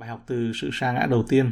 Bài 0.00 0.08
học 0.08 0.20
từ 0.26 0.52
sự 0.54 0.70
sa 0.72 0.92
ngã 0.92 1.06
đầu 1.10 1.24
tiên. 1.28 1.50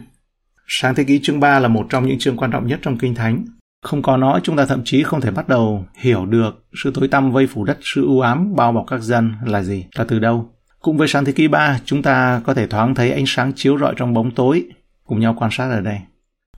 Sáng 0.67 0.95
thế 0.95 1.05
ký 1.05 1.21
chương 1.23 1.41
3 1.41 1.59
là 1.59 1.69
một 1.69 1.87
trong 1.91 2.07
những 2.07 2.19
chương 2.19 2.37
quan 2.37 2.51
trọng 2.51 2.67
nhất 2.67 2.79
trong 2.83 2.99
Kinh 2.99 3.15
Thánh. 3.15 3.45
Không 3.83 4.03
có 4.03 4.17
nó, 4.17 4.41
chúng 4.43 4.57
ta 4.57 4.67
thậm 4.67 4.83
chí 4.85 5.03
không 5.03 5.21
thể 5.21 5.31
bắt 5.31 5.49
đầu 5.49 5.85
hiểu 5.95 6.27
được 6.27 6.67
sự 6.85 6.91
tối 6.95 7.09
tăm 7.09 7.33
vây 7.33 7.47
phủ 7.47 7.65
đất, 7.65 7.79
sự 7.83 8.07
u 8.07 8.21
ám 8.21 8.57
bao 8.57 8.73
bọc 8.73 8.85
các 8.87 9.01
dân 9.01 9.33
là 9.45 9.63
gì, 9.63 9.85
là 9.95 10.05
từ 10.09 10.19
đâu. 10.19 10.51
Cũng 10.81 10.97
với 10.97 11.09
sáng 11.09 11.25
thế 11.25 11.33
ký 11.33 11.49
3, 11.49 11.79
chúng 11.85 12.03
ta 12.03 12.43
có 12.45 12.55
thể 12.55 12.67
thoáng 12.67 12.95
thấy 12.95 13.13
ánh 13.13 13.25
sáng 13.27 13.53
chiếu 13.57 13.79
rọi 13.79 13.95
trong 13.97 14.15
bóng 14.15 14.31
tối. 14.31 14.65
Cùng 15.05 15.21
nhau 15.21 15.35
quan 15.39 15.51
sát 15.53 15.71
ở 15.71 15.81
đây. 15.81 15.99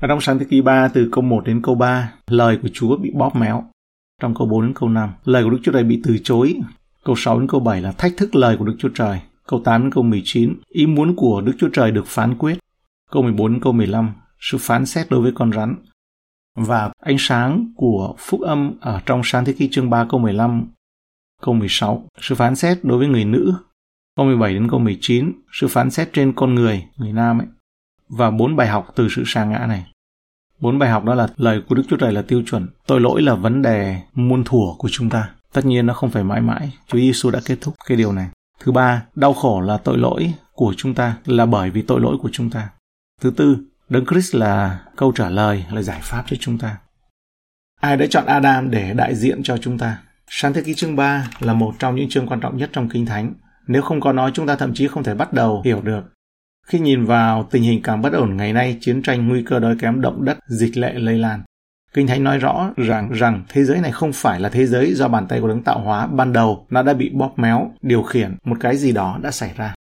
Ở 0.01 0.09
trong 0.09 0.21
sáng 0.21 0.39
thế 0.39 0.47
ký 0.51 0.61
3 0.61 0.89
từ 0.89 1.09
câu 1.13 1.23
1 1.23 1.45
đến 1.47 1.63
câu 1.63 1.75
3, 1.75 2.13
lời 2.27 2.59
của 2.63 2.69
Chúa 2.73 2.97
bị 2.97 3.11
bóp 3.15 3.37
méo. 3.37 3.65
Trong 4.21 4.35
câu 4.35 4.47
4 4.47 4.63
đến 4.63 4.75
câu 4.75 4.89
5, 4.89 5.11
lời 5.25 5.45
của 5.45 5.51
Đức 5.51 5.59
Chúa 5.63 5.73
Trời 5.73 5.85
bị 5.85 6.01
từ 6.05 6.19
chối. 6.25 6.57
Câu 7.05 7.15
6 7.19 7.39
đến 7.39 7.49
câu 7.49 7.61
7 7.61 7.81
là 7.81 7.93
thách 7.93 8.13
thức 8.17 8.35
lời 8.35 8.57
của 8.57 8.65
Đức 8.65 8.75
Chúa 8.79 8.91
Trời. 8.95 9.21
Câu 9.47 9.61
8 9.65 9.83
đến 9.83 9.93
câu 9.93 10.05
19, 10.05 10.57
ý 10.69 10.87
muốn 10.87 11.17
của 11.17 11.41
Đức 11.41 11.53
Chúa 11.59 11.69
Trời 11.73 11.91
được 11.91 12.07
phán 12.07 12.39
quyết. 12.39 12.59
Câu 13.11 13.23
14 13.23 13.53
đến 13.53 13.61
câu 13.63 13.73
15, 13.73 14.12
sự 14.41 14.59
phán 14.61 14.87
xét 14.87 15.11
đối 15.11 15.21
với 15.21 15.33
con 15.35 15.53
rắn. 15.53 15.75
Và 16.57 16.91
ánh 17.01 17.17
sáng 17.19 17.73
của 17.77 18.15
phúc 18.19 18.41
âm 18.41 18.73
ở 18.81 19.01
trong 19.07 19.21
sáng 19.25 19.45
thế 19.45 19.53
ký 19.53 19.69
chương 19.73 19.91
3 19.91 20.07
câu 20.11 20.21
15, 20.21 20.67
câu 21.43 21.55
16, 21.55 22.09
sự 22.21 22.34
phán 22.34 22.57
xét 22.57 22.79
đối 22.83 22.98
với 22.98 23.09
người 23.09 23.25
nữ. 23.25 23.55
Câu 24.17 24.27
17 24.27 24.55
đến 24.55 24.69
câu 24.71 24.81
19, 24.81 25.33
sự 25.53 25.69
phán 25.69 25.91
xét 25.91 26.12
trên 26.12 26.33
con 26.33 26.55
người, 26.55 26.84
người 26.97 27.12
nam 27.12 27.39
ấy. 27.39 27.47
Và 28.09 28.31
bốn 28.31 28.57
bài 28.57 28.69
học 28.69 28.93
từ 28.97 29.09
sự 29.11 29.23
sa 29.27 29.45
ngã 29.45 29.67
này. 29.67 29.87
Bốn 30.61 30.79
bài 30.79 30.91
học 30.91 31.05
đó 31.05 31.15
là 31.15 31.29
lời 31.37 31.62
của 31.69 31.75
Đức 31.75 31.83
Chúa 31.89 31.97
Trời 31.97 32.12
là 32.12 32.23
tiêu 32.23 32.43
chuẩn, 32.47 32.69
tội 32.87 33.01
lỗi 33.01 33.23
là 33.23 33.34
vấn 33.34 33.62
đề 33.62 34.01
muôn 34.15 34.45
thuở 34.45 34.75
của 34.79 34.89
chúng 34.89 35.11
ta. 35.11 35.31
Tất 35.53 35.65
nhiên 35.65 35.87
nó 35.87 35.95
không 35.95 36.11
phải 36.11 36.25
mãi 36.25 36.41
mãi, 36.41 36.73
Chúa 36.87 36.98
Giêsu 36.98 37.31
đã 37.31 37.41
kết 37.45 37.59
thúc 37.61 37.75
cái 37.87 37.97
điều 37.97 38.12
này. 38.12 38.29
Thứ 38.60 38.73
ba, 38.73 39.02
đau 39.14 39.34
khổ 39.34 39.60
là 39.60 39.77
tội 39.77 39.98
lỗi 39.98 40.34
của 40.52 40.74
chúng 40.77 40.95
ta, 40.95 41.16
là 41.24 41.46
bởi 41.46 41.70
vì 41.70 41.82
tội 41.82 42.00
lỗi 42.00 42.16
của 42.23 42.28
chúng 42.32 42.50
ta. 42.50 42.69
Thứ 43.20 43.30
tư, 43.30 43.59
Đấng 43.88 44.06
Christ 44.06 44.34
là 44.34 44.80
câu 44.96 45.12
trả 45.12 45.30
lời, 45.30 45.64
là 45.73 45.83
giải 45.83 46.00
pháp 46.02 46.25
cho 46.27 46.36
chúng 46.41 46.58
ta. 46.58 46.77
Ai 47.80 47.97
đã 47.97 48.06
chọn 48.11 48.27
Adam 48.27 48.70
để 48.70 48.94
đại 48.94 49.14
diện 49.14 49.42
cho 49.42 49.56
chúng 49.56 49.78
ta? 49.78 49.98
Sáng 50.28 50.52
thế 50.52 50.62
ký 50.62 50.75
chương 50.75 50.97
3 50.97 51.30
là 51.41 51.55
một 51.55 51.75
trong 51.78 51.97
những 51.97 52.08
chương 52.08 52.27
quan 52.27 52.41
trọng 52.41 52.56
nhất 52.56 52.70
trong 52.72 52.89
Kinh 52.89 53.06
Thánh. 53.06 53.34
Nếu 53.67 53.83
không 53.83 54.00
có 54.00 54.12
nó, 54.12 54.30
chúng 54.30 54.47
ta 54.47 54.56
thậm 54.56 54.74
chí 54.74 54.89
không 54.89 55.02
thể 55.02 55.14
bắt 55.14 55.33
đầu 55.33 55.62
hiểu 55.64 55.80
được. 55.83 56.05
Khi 56.67 56.78
nhìn 56.78 57.05
vào 57.05 57.48
tình 57.50 57.62
hình 57.62 57.83
càng 57.83 58.02
bất 58.02 58.12
ổn 58.12 58.36
ngày 58.36 58.52
nay, 58.52 58.78
chiến 58.80 59.02
tranh, 59.02 59.28
nguy 59.28 59.42
cơ 59.42 59.58
đói 59.58 59.77
kém, 59.80 60.00
động 60.00 60.24
đất, 60.24 60.39
dịch 60.47 60.77
lệ 60.77 60.92
lây 60.95 61.19
lan. 61.19 61.42
Kinh 61.94 62.06
Thánh 62.06 62.24
nói 62.24 62.38
rõ 62.38 62.70
rằng 62.77 63.12
rằng 63.12 63.42
thế 63.48 63.64
giới 63.64 63.80
này 63.80 63.92
không 63.92 64.12
phải 64.12 64.41
là 64.41 64.48
thế 64.48 64.66
giới 64.66 64.94
do 64.94 65.08
bàn 65.08 65.27
tay 65.27 65.41
của 65.41 65.48
đấng 65.48 65.62
tạo 65.62 65.80
hóa 65.80 66.06
ban 66.06 66.33
đầu 66.33 66.66
nó 66.70 66.83
đã 66.83 66.94
bị 66.94 67.10
bóp 67.14 67.33
méo, 67.36 67.70
điều 67.83 68.02
khiển, 68.02 68.36
một 68.44 68.56
cái 68.60 68.77
gì 68.77 68.92
đó 68.92 69.19
đã 69.22 69.30
xảy 69.30 69.52
ra. 69.56 69.74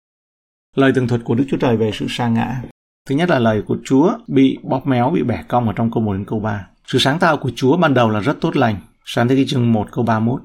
Lời 0.77 0.93
tường 0.95 1.09
thuật 1.09 1.21
của 1.25 1.35
Đức 1.35 1.45
Chúa 1.51 1.57
Trời 1.57 1.77
về 1.77 1.91
sự 1.95 2.07
sa 2.09 2.29
ngã. 2.29 2.63
Thứ 3.09 3.15
nhất 3.15 3.31
là 3.31 3.39
lời 3.39 3.63
của 3.63 3.77
Chúa 3.85 4.13
bị 4.29 4.59
bóp 4.63 4.87
méo, 4.87 5.11
bị 5.11 5.23
bẻ 5.23 5.45
cong 5.49 5.67
ở 5.67 5.73
trong 5.77 5.91
câu 5.91 6.03
1 6.03 6.13
đến 6.13 6.25
câu 6.25 6.41
3. 6.41 6.67
Sự 6.87 6.99
sáng 6.99 7.19
tạo 7.19 7.37
của 7.37 7.51
Chúa 7.55 7.77
ban 7.77 7.95
đầu 7.95 8.11
là 8.11 8.21
rất 8.21 8.41
tốt 8.41 8.57
lành. 8.57 8.77
Sáng 9.05 9.29
thế 9.29 9.37
ký 9.37 9.47
chương 9.47 9.73
1 9.73 9.89
câu 9.93 10.05
31. 10.05 10.43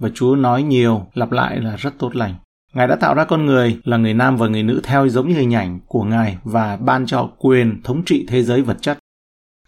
Và 0.00 0.08
Chúa 0.14 0.36
nói 0.36 0.62
nhiều, 0.62 1.06
lặp 1.14 1.32
lại 1.32 1.60
là 1.60 1.76
rất 1.76 1.98
tốt 1.98 2.16
lành. 2.16 2.34
Ngài 2.72 2.88
đã 2.88 2.96
tạo 2.96 3.14
ra 3.14 3.24
con 3.24 3.46
người 3.46 3.80
là 3.84 3.96
người 3.96 4.14
nam 4.14 4.36
và 4.36 4.48
người 4.48 4.62
nữ 4.62 4.80
theo 4.84 5.08
giống 5.08 5.28
như 5.28 5.34
hình 5.34 5.54
ảnh 5.54 5.80
của 5.86 6.04
Ngài 6.04 6.38
và 6.44 6.76
ban 6.76 7.06
cho 7.06 7.30
quyền 7.38 7.82
thống 7.82 8.02
trị 8.04 8.26
thế 8.28 8.42
giới 8.42 8.62
vật 8.62 8.76
chất. 8.80 8.98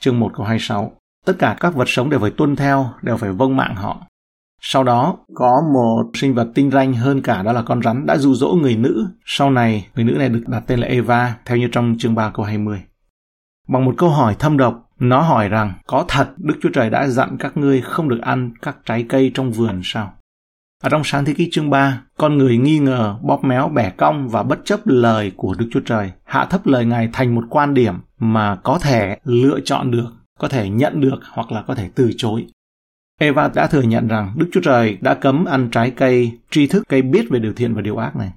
Chương 0.00 0.20
1 0.20 0.32
câu 0.34 0.46
26 0.46 0.92
tất 1.26 1.36
cả 1.38 1.56
các 1.60 1.74
vật 1.74 1.88
sống 1.88 2.10
đều 2.10 2.20
phải 2.20 2.30
tuân 2.30 2.56
theo, 2.56 2.90
đều 3.02 3.16
phải 3.16 3.32
vâng 3.32 3.56
mạng 3.56 3.74
họ. 3.76 4.06
Sau 4.60 4.84
đó, 4.84 5.16
có 5.34 5.62
một 5.74 6.10
sinh 6.14 6.34
vật 6.34 6.48
tinh 6.54 6.70
ranh 6.70 6.94
hơn 6.94 7.22
cả 7.22 7.42
đó 7.42 7.52
là 7.52 7.62
con 7.62 7.82
rắn 7.82 8.06
đã 8.06 8.16
dụ 8.16 8.34
dỗ 8.34 8.48
người 8.48 8.76
nữ. 8.76 9.06
Sau 9.24 9.50
này, 9.50 9.86
người 9.94 10.04
nữ 10.04 10.12
này 10.12 10.28
được 10.28 10.44
đặt 10.46 10.62
tên 10.66 10.80
là 10.80 10.86
Eva, 10.86 11.36
theo 11.44 11.58
như 11.58 11.68
trong 11.72 11.96
chương 11.98 12.14
3 12.14 12.30
câu 12.30 12.44
20. 12.44 12.82
Bằng 13.68 13.84
một 13.84 13.94
câu 13.98 14.10
hỏi 14.10 14.36
thâm 14.38 14.56
độc, 14.56 14.90
nó 14.98 15.20
hỏi 15.20 15.48
rằng, 15.48 15.72
có 15.86 16.04
thật 16.08 16.28
Đức 16.36 16.54
Chúa 16.62 16.68
Trời 16.72 16.90
đã 16.90 17.08
dặn 17.08 17.36
các 17.38 17.56
ngươi 17.56 17.80
không 17.80 18.08
được 18.08 18.20
ăn 18.22 18.52
các 18.62 18.76
trái 18.84 19.06
cây 19.08 19.30
trong 19.34 19.52
vườn 19.52 19.80
sao? 19.84 20.12
Ở 20.82 20.88
trong 20.88 21.04
sáng 21.04 21.24
thế 21.24 21.34
ký 21.34 21.48
chương 21.52 21.70
3, 21.70 22.02
con 22.18 22.38
người 22.38 22.56
nghi 22.58 22.78
ngờ, 22.78 23.16
bóp 23.22 23.44
méo, 23.44 23.68
bẻ 23.68 23.90
cong 23.90 24.28
và 24.28 24.42
bất 24.42 24.58
chấp 24.64 24.80
lời 24.84 25.32
của 25.36 25.54
Đức 25.58 25.68
Chúa 25.72 25.80
Trời, 25.80 26.12
hạ 26.24 26.44
thấp 26.44 26.66
lời 26.66 26.84
Ngài 26.84 27.08
thành 27.12 27.34
một 27.34 27.44
quan 27.50 27.74
điểm 27.74 27.94
mà 28.18 28.56
có 28.56 28.78
thể 28.78 29.18
lựa 29.24 29.60
chọn 29.64 29.90
được 29.90 30.08
có 30.38 30.48
thể 30.48 30.68
nhận 30.68 31.00
được 31.00 31.20
hoặc 31.30 31.52
là 31.52 31.62
có 31.62 31.74
thể 31.74 31.90
từ 31.94 32.12
chối. 32.16 32.46
Eva 33.20 33.50
đã 33.54 33.66
thừa 33.66 33.82
nhận 33.82 34.08
rằng 34.08 34.34
Đức 34.36 34.48
Chúa 34.52 34.60
Trời 34.60 34.98
đã 35.00 35.14
cấm 35.14 35.44
ăn 35.44 35.68
trái 35.72 35.90
cây 35.90 36.32
tri 36.50 36.66
thức 36.66 36.84
cây 36.88 37.02
biết 37.02 37.26
về 37.30 37.38
điều 37.38 37.52
thiện 37.52 37.74
và 37.74 37.82
điều 37.82 37.96
ác 37.96 38.16
này. 38.16 38.30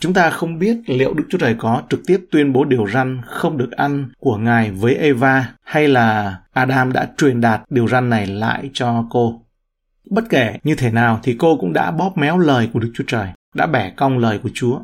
Chúng 0.00 0.14
ta 0.14 0.30
không 0.30 0.58
biết 0.58 0.76
liệu 0.86 1.14
Đức 1.14 1.24
Chúa 1.30 1.38
Trời 1.38 1.54
có 1.58 1.82
trực 1.90 2.00
tiếp 2.06 2.20
tuyên 2.30 2.52
bố 2.52 2.64
điều 2.64 2.88
răn 2.88 3.20
không 3.26 3.56
được 3.56 3.70
ăn 3.70 4.08
của 4.18 4.36
Ngài 4.36 4.70
với 4.70 4.94
Eva 4.94 5.54
hay 5.62 5.88
là 5.88 6.38
Adam 6.52 6.92
đã 6.92 7.08
truyền 7.18 7.40
đạt 7.40 7.62
điều 7.70 7.88
răn 7.88 8.10
này 8.10 8.26
lại 8.26 8.70
cho 8.72 9.06
cô. 9.10 9.42
Bất 10.10 10.24
kể 10.30 10.58
như 10.64 10.74
thế 10.74 10.90
nào 10.90 11.20
thì 11.22 11.36
cô 11.38 11.56
cũng 11.56 11.72
đã 11.72 11.90
bóp 11.90 12.12
méo 12.16 12.38
lời 12.38 12.70
của 12.72 12.80
Đức 12.80 12.92
Chúa 12.94 13.04
Trời, 13.06 13.28
đã 13.54 13.66
bẻ 13.66 13.90
cong 13.90 14.18
lời 14.18 14.38
của 14.42 14.50
Chúa. 14.54 14.80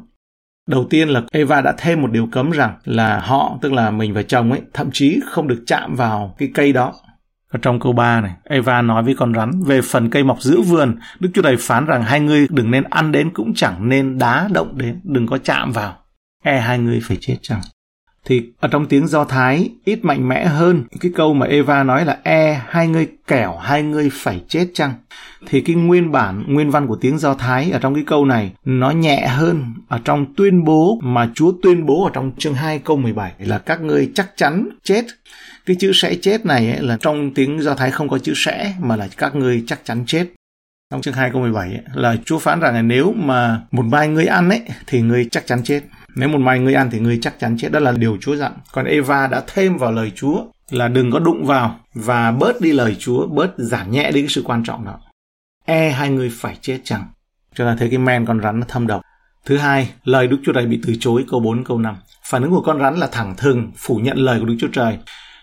Đầu 0.66 0.86
tiên 0.90 1.08
là 1.08 1.22
Eva 1.32 1.60
đã 1.60 1.74
thêm 1.78 2.02
một 2.02 2.10
điều 2.12 2.28
cấm 2.32 2.50
rằng 2.50 2.78
là 2.84 3.20
họ, 3.20 3.58
tức 3.62 3.72
là 3.72 3.90
mình 3.90 4.14
và 4.14 4.22
chồng 4.22 4.50
ấy, 4.52 4.60
thậm 4.72 4.90
chí 4.92 5.20
không 5.26 5.48
được 5.48 5.62
chạm 5.66 5.94
vào 5.94 6.34
cái 6.38 6.50
cây 6.54 6.72
đó. 6.72 6.92
Ở 7.48 7.58
trong 7.62 7.80
câu 7.80 7.92
3 7.92 8.20
này, 8.20 8.32
Eva 8.44 8.82
nói 8.82 9.02
với 9.02 9.14
con 9.18 9.34
rắn 9.34 9.50
về 9.66 9.80
phần 9.82 10.10
cây 10.10 10.24
mọc 10.24 10.42
giữa 10.42 10.60
vườn, 10.60 10.96
Đức 11.20 11.30
Chúa 11.34 11.42
Trời 11.42 11.56
phán 11.60 11.86
rằng 11.86 12.02
hai 12.02 12.20
người 12.20 12.46
đừng 12.50 12.70
nên 12.70 12.84
ăn 12.90 13.12
đến 13.12 13.30
cũng 13.34 13.54
chẳng 13.54 13.88
nên 13.88 14.18
đá 14.18 14.48
động 14.52 14.78
đến, 14.78 15.00
đừng 15.04 15.26
có 15.26 15.38
chạm 15.38 15.72
vào. 15.72 15.98
E 16.44 16.60
hai 16.60 16.78
người 16.78 17.00
phải 17.02 17.16
chết 17.20 17.36
chẳng 17.42 17.60
thì 18.26 18.42
ở 18.60 18.68
trong 18.68 18.86
tiếng 18.86 19.06
Do 19.06 19.24
Thái 19.24 19.70
ít 19.84 20.04
mạnh 20.04 20.28
mẽ 20.28 20.46
hơn. 20.46 20.84
Cái 21.00 21.12
câu 21.14 21.34
mà 21.34 21.46
Eva 21.46 21.84
nói 21.84 22.04
là 22.04 22.18
e 22.22 22.60
hai 22.66 22.88
ngươi 22.88 23.08
kẻo 23.26 23.56
hai 23.56 23.82
ngươi 23.82 24.08
phải 24.12 24.40
chết 24.48 24.66
chăng? 24.74 24.94
Thì 25.46 25.60
cái 25.60 25.76
nguyên 25.76 26.12
bản 26.12 26.44
nguyên 26.46 26.70
văn 26.70 26.86
của 26.86 26.96
tiếng 26.96 27.18
Do 27.18 27.34
Thái 27.34 27.70
ở 27.70 27.78
trong 27.78 27.94
cái 27.94 28.04
câu 28.06 28.24
này 28.24 28.52
nó 28.64 28.90
nhẹ 28.90 29.26
hơn 29.26 29.74
ở 29.88 30.00
trong 30.04 30.34
tuyên 30.36 30.64
bố 30.64 30.98
mà 31.02 31.30
Chúa 31.34 31.52
tuyên 31.62 31.86
bố 31.86 32.04
ở 32.04 32.10
trong 32.14 32.32
chương 32.38 32.54
2 32.54 32.78
câu 32.78 32.96
17 32.96 33.32
là 33.38 33.58
các 33.58 33.80
ngươi 33.80 34.10
chắc 34.14 34.30
chắn 34.36 34.68
chết. 34.82 35.04
Cái 35.66 35.76
chữ 35.80 35.92
sẽ 35.94 36.14
chết 36.14 36.46
này 36.46 36.70
ấy, 36.70 36.82
là 36.82 36.98
trong 37.00 37.34
tiếng 37.34 37.62
Do 37.62 37.74
Thái 37.74 37.90
không 37.90 38.08
có 38.08 38.18
chữ 38.18 38.32
sẽ 38.36 38.74
mà 38.80 38.96
là 38.96 39.08
các 39.16 39.34
ngươi 39.34 39.64
chắc 39.66 39.80
chắn 39.84 40.04
chết. 40.06 40.26
Trong 40.90 41.02
chương 41.02 41.14
2 41.14 41.30
câu 41.30 41.40
17 41.40 41.68
ấy, 41.68 41.82
là 41.94 42.16
Chúa 42.24 42.38
phán 42.38 42.60
rằng 42.60 42.74
là 42.74 42.82
nếu 42.82 43.12
mà 43.16 43.60
một 43.70 43.84
vài 43.90 44.08
người 44.08 44.26
ăn 44.26 44.48
ấy 44.48 44.62
thì 44.86 45.00
người 45.00 45.28
chắc 45.30 45.46
chắn 45.46 45.62
chết 45.64 45.80
nếu 46.16 46.28
một 46.28 46.38
mai 46.38 46.58
ngươi 46.58 46.74
ăn 46.74 46.88
thì 46.90 46.98
ngươi 46.98 47.18
chắc 47.22 47.38
chắn 47.38 47.56
chết. 47.58 47.72
Đó 47.72 47.80
là 47.80 47.92
điều 47.92 48.16
Chúa 48.20 48.36
dặn. 48.36 48.52
Còn 48.72 48.84
Eva 48.84 49.26
đã 49.26 49.42
thêm 49.46 49.76
vào 49.76 49.92
lời 49.92 50.12
Chúa 50.14 50.44
là 50.70 50.88
đừng 50.88 51.10
có 51.10 51.18
đụng 51.18 51.44
vào 51.44 51.80
và 51.94 52.30
bớt 52.30 52.60
đi 52.60 52.72
lời 52.72 52.96
Chúa, 52.98 53.26
bớt 53.26 53.54
giảm 53.56 53.90
nhẹ 53.90 54.10
đi 54.12 54.20
cái 54.20 54.28
sự 54.28 54.42
quan 54.44 54.64
trọng 54.64 54.84
đó. 54.84 55.00
E 55.64 55.90
hai 55.90 56.10
người 56.10 56.30
phải 56.34 56.56
chết 56.60 56.80
chẳng. 56.84 57.04
Cho 57.54 57.66
ta 57.66 57.76
thấy 57.78 57.88
cái 57.88 57.98
men 57.98 58.26
con 58.26 58.40
rắn 58.40 58.60
nó 58.60 58.66
thâm 58.68 58.86
độc. 58.86 59.02
Thứ 59.46 59.56
hai, 59.56 59.90
lời 60.04 60.26
Đức 60.26 60.38
Chúa 60.44 60.52
Trời 60.52 60.66
bị 60.66 60.80
từ 60.86 60.94
chối 61.00 61.24
câu 61.30 61.40
4 61.40 61.64
câu 61.64 61.78
5. 61.78 61.96
Phản 62.24 62.42
ứng 62.42 62.50
của 62.50 62.62
con 62.62 62.80
rắn 62.80 62.96
là 62.96 63.08
thẳng 63.12 63.34
thừng 63.36 63.72
phủ 63.76 63.96
nhận 63.96 64.18
lời 64.18 64.40
của 64.40 64.46
Đức 64.46 64.56
Chúa 64.60 64.68
Trời. 64.72 64.98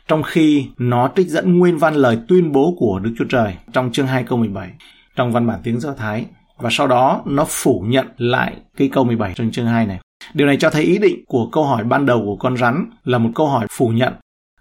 Trong 0.07 0.23
khi 0.23 0.65
nó 0.77 1.09
trích 1.15 1.27
dẫn 1.27 1.57
nguyên 1.57 1.77
văn 1.77 1.95
lời 1.95 2.17
tuyên 2.27 2.51
bố 2.51 2.75
của 2.79 2.99
Đức 2.99 3.13
Chúa 3.17 3.25
Trời 3.29 3.55
trong 3.73 3.91
chương 3.91 4.07
2 4.07 4.23
câu 4.23 4.37
17 4.37 4.69
trong 5.15 5.31
văn 5.31 5.47
bản 5.47 5.59
tiếng 5.63 5.79
Do 5.79 5.93
Thái 5.93 6.25
và 6.57 6.69
sau 6.71 6.87
đó 6.87 7.21
nó 7.25 7.45
phủ 7.47 7.83
nhận 7.87 8.07
lại 8.17 8.55
cái 8.77 8.89
câu 8.93 9.03
17 9.03 9.33
trong 9.35 9.51
chương 9.51 9.67
2 9.67 9.85
này. 9.85 9.99
Điều 10.33 10.47
này 10.47 10.57
cho 10.59 10.69
thấy 10.69 10.83
ý 10.83 10.97
định 10.97 11.25
của 11.27 11.49
câu 11.51 11.65
hỏi 11.65 11.83
ban 11.83 12.05
đầu 12.05 12.21
của 12.25 12.35
con 12.35 12.57
rắn 12.57 12.89
là 13.03 13.17
một 13.17 13.29
câu 13.35 13.47
hỏi 13.47 13.67
phủ 13.71 13.87
nhận. 13.87 14.13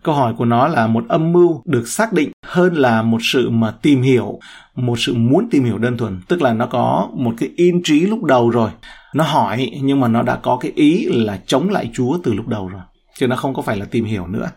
Câu 0.03 0.15
hỏi 0.15 0.35
của 0.39 0.45
nó 0.45 0.69
là 0.69 0.87
một 0.87 1.05
âm 1.09 1.33
mưu 1.33 1.63
được 1.65 1.89
xác 1.89 2.13
định 2.13 2.31
hơn 2.47 2.75
là 2.75 3.03
một 3.03 3.19
sự 3.23 3.51
mà 3.51 3.75
tìm 3.83 4.03
hiểu, 4.03 4.39
một 4.75 4.99
sự 4.99 5.15
muốn 5.15 5.49
tìm 5.51 5.65
hiểu 5.65 5.79
đơn 5.79 5.97
thuần. 5.97 6.21
Tức 6.29 6.43
là 6.43 6.53
nó 6.53 6.67
có 6.67 7.09
một 7.15 7.35
cái 7.39 7.51
in 7.57 7.81
trí 7.85 8.01
lúc 8.01 8.25
đầu 8.25 8.51
rồi. 8.51 8.71
Nó 9.15 9.25
hỏi 9.25 9.71
nhưng 9.83 10.01
mà 10.01 10.09
nó 10.09 10.23
đã 10.23 10.37
có 10.37 10.57
cái 10.57 10.73
ý 10.75 11.07
là 11.11 11.39
chống 11.47 11.71
lại 11.71 11.91
Chúa 11.93 12.19
từ 12.25 12.35
lúc 12.35 12.49
đầu 12.49 12.69
rồi. 12.69 12.83
Chứ 13.19 13.27
nó 13.27 13.37
không 13.37 13.55
có 13.55 13.63
phải 13.63 13.77
là 13.77 13.87
tìm 13.91 14.05
hiểu 14.05 14.27
nữa. 14.27 14.51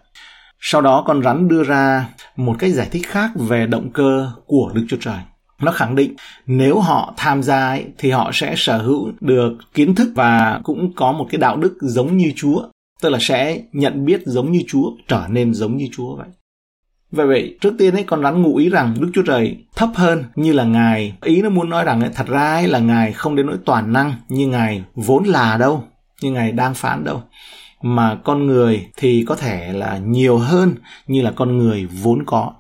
Sau 0.60 0.82
đó 0.82 1.04
con 1.08 1.24
rắn 1.24 1.48
đưa 1.48 1.64
ra 1.64 2.08
một 2.36 2.56
cách 2.60 2.72
giải 2.72 2.88
thích 2.92 3.08
khác 3.08 3.32
về 3.36 3.68
động 3.68 3.90
cơ 3.94 4.32
của 4.46 4.72
Đức 4.74 4.86
Chúa 4.90 4.98
Trời 5.00 5.20
nó 5.62 5.72
khẳng 5.72 5.96
định 5.96 6.16
nếu 6.46 6.80
họ 6.80 7.14
tham 7.18 7.44
gia 7.44 7.68
ấy, 7.68 7.86
thì 7.98 8.12
họ 8.12 8.32
sẽ 8.34 8.54
sở 8.58 8.78
hữu 8.78 9.12
được 9.22 9.54
kiến 9.74 9.96
thức 9.96 10.12
và 10.16 10.60
cũng 10.64 10.94
có 10.96 11.12
một 11.12 11.28
cái 11.32 11.40
đạo 11.40 11.58
đức 11.58 11.78
giống 11.82 12.18
như 12.18 12.34
Chúa, 12.36 12.64
tức 13.02 13.10
là 13.10 13.18
sẽ 13.22 13.62
nhận 13.72 14.06
biết 14.06 14.22
giống 14.26 14.52
như 14.52 14.62
Chúa, 14.68 14.92
trở 15.08 15.26
nên 15.30 15.54
giống 15.54 15.78
như 15.78 15.88
Chúa 15.92 16.16
vậy. 16.16 16.28
Vậy 17.12 17.28
vậy, 17.28 17.58
trước 17.62 17.74
tiên 17.78 17.94
ấy 17.94 18.04
con 18.04 18.24
rắn 18.24 18.42
ngụ 18.42 18.56
ý 18.56 18.70
rằng 18.70 18.96
Đức 19.00 19.12
Chúa 19.14 19.22
Trời 19.22 19.58
thấp 19.76 19.90
hơn 19.96 20.24
như 20.36 20.54
là 20.54 20.64
Ngài. 20.64 21.14
Ý 21.22 21.42
nó 21.42 21.50
muốn 21.50 21.70
nói 21.70 21.86
rằng 21.86 22.02
ấy, 22.02 22.10
thật 22.16 22.28
ra 22.28 22.54
ấy 22.54 22.68
là 22.68 22.80
Ngài 22.80 23.14
không 23.14 23.36
đến 23.36 23.46
nỗi 23.46 23.58
toàn 23.66 23.94
năng 23.94 24.14
như 24.30 24.48
Ngài 24.48 24.84
vốn 24.96 25.24
là 25.24 25.58
đâu, 25.58 25.84
như 26.22 26.32
Ngài 26.32 26.52
đang 26.52 26.74
phán 26.74 27.04
đâu. 27.04 27.24
Mà 27.82 28.18
con 28.24 28.48
người 28.48 28.88
thì 28.98 29.26
có 29.28 29.36
thể 29.36 29.74
là 29.74 29.98
nhiều 29.98 30.38
hơn 30.38 30.76
như 31.08 31.22
là 31.22 31.32
con 31.36 31.58
người 31.58 31.88
vốn 32.04 32.24
có. 32.26 32.54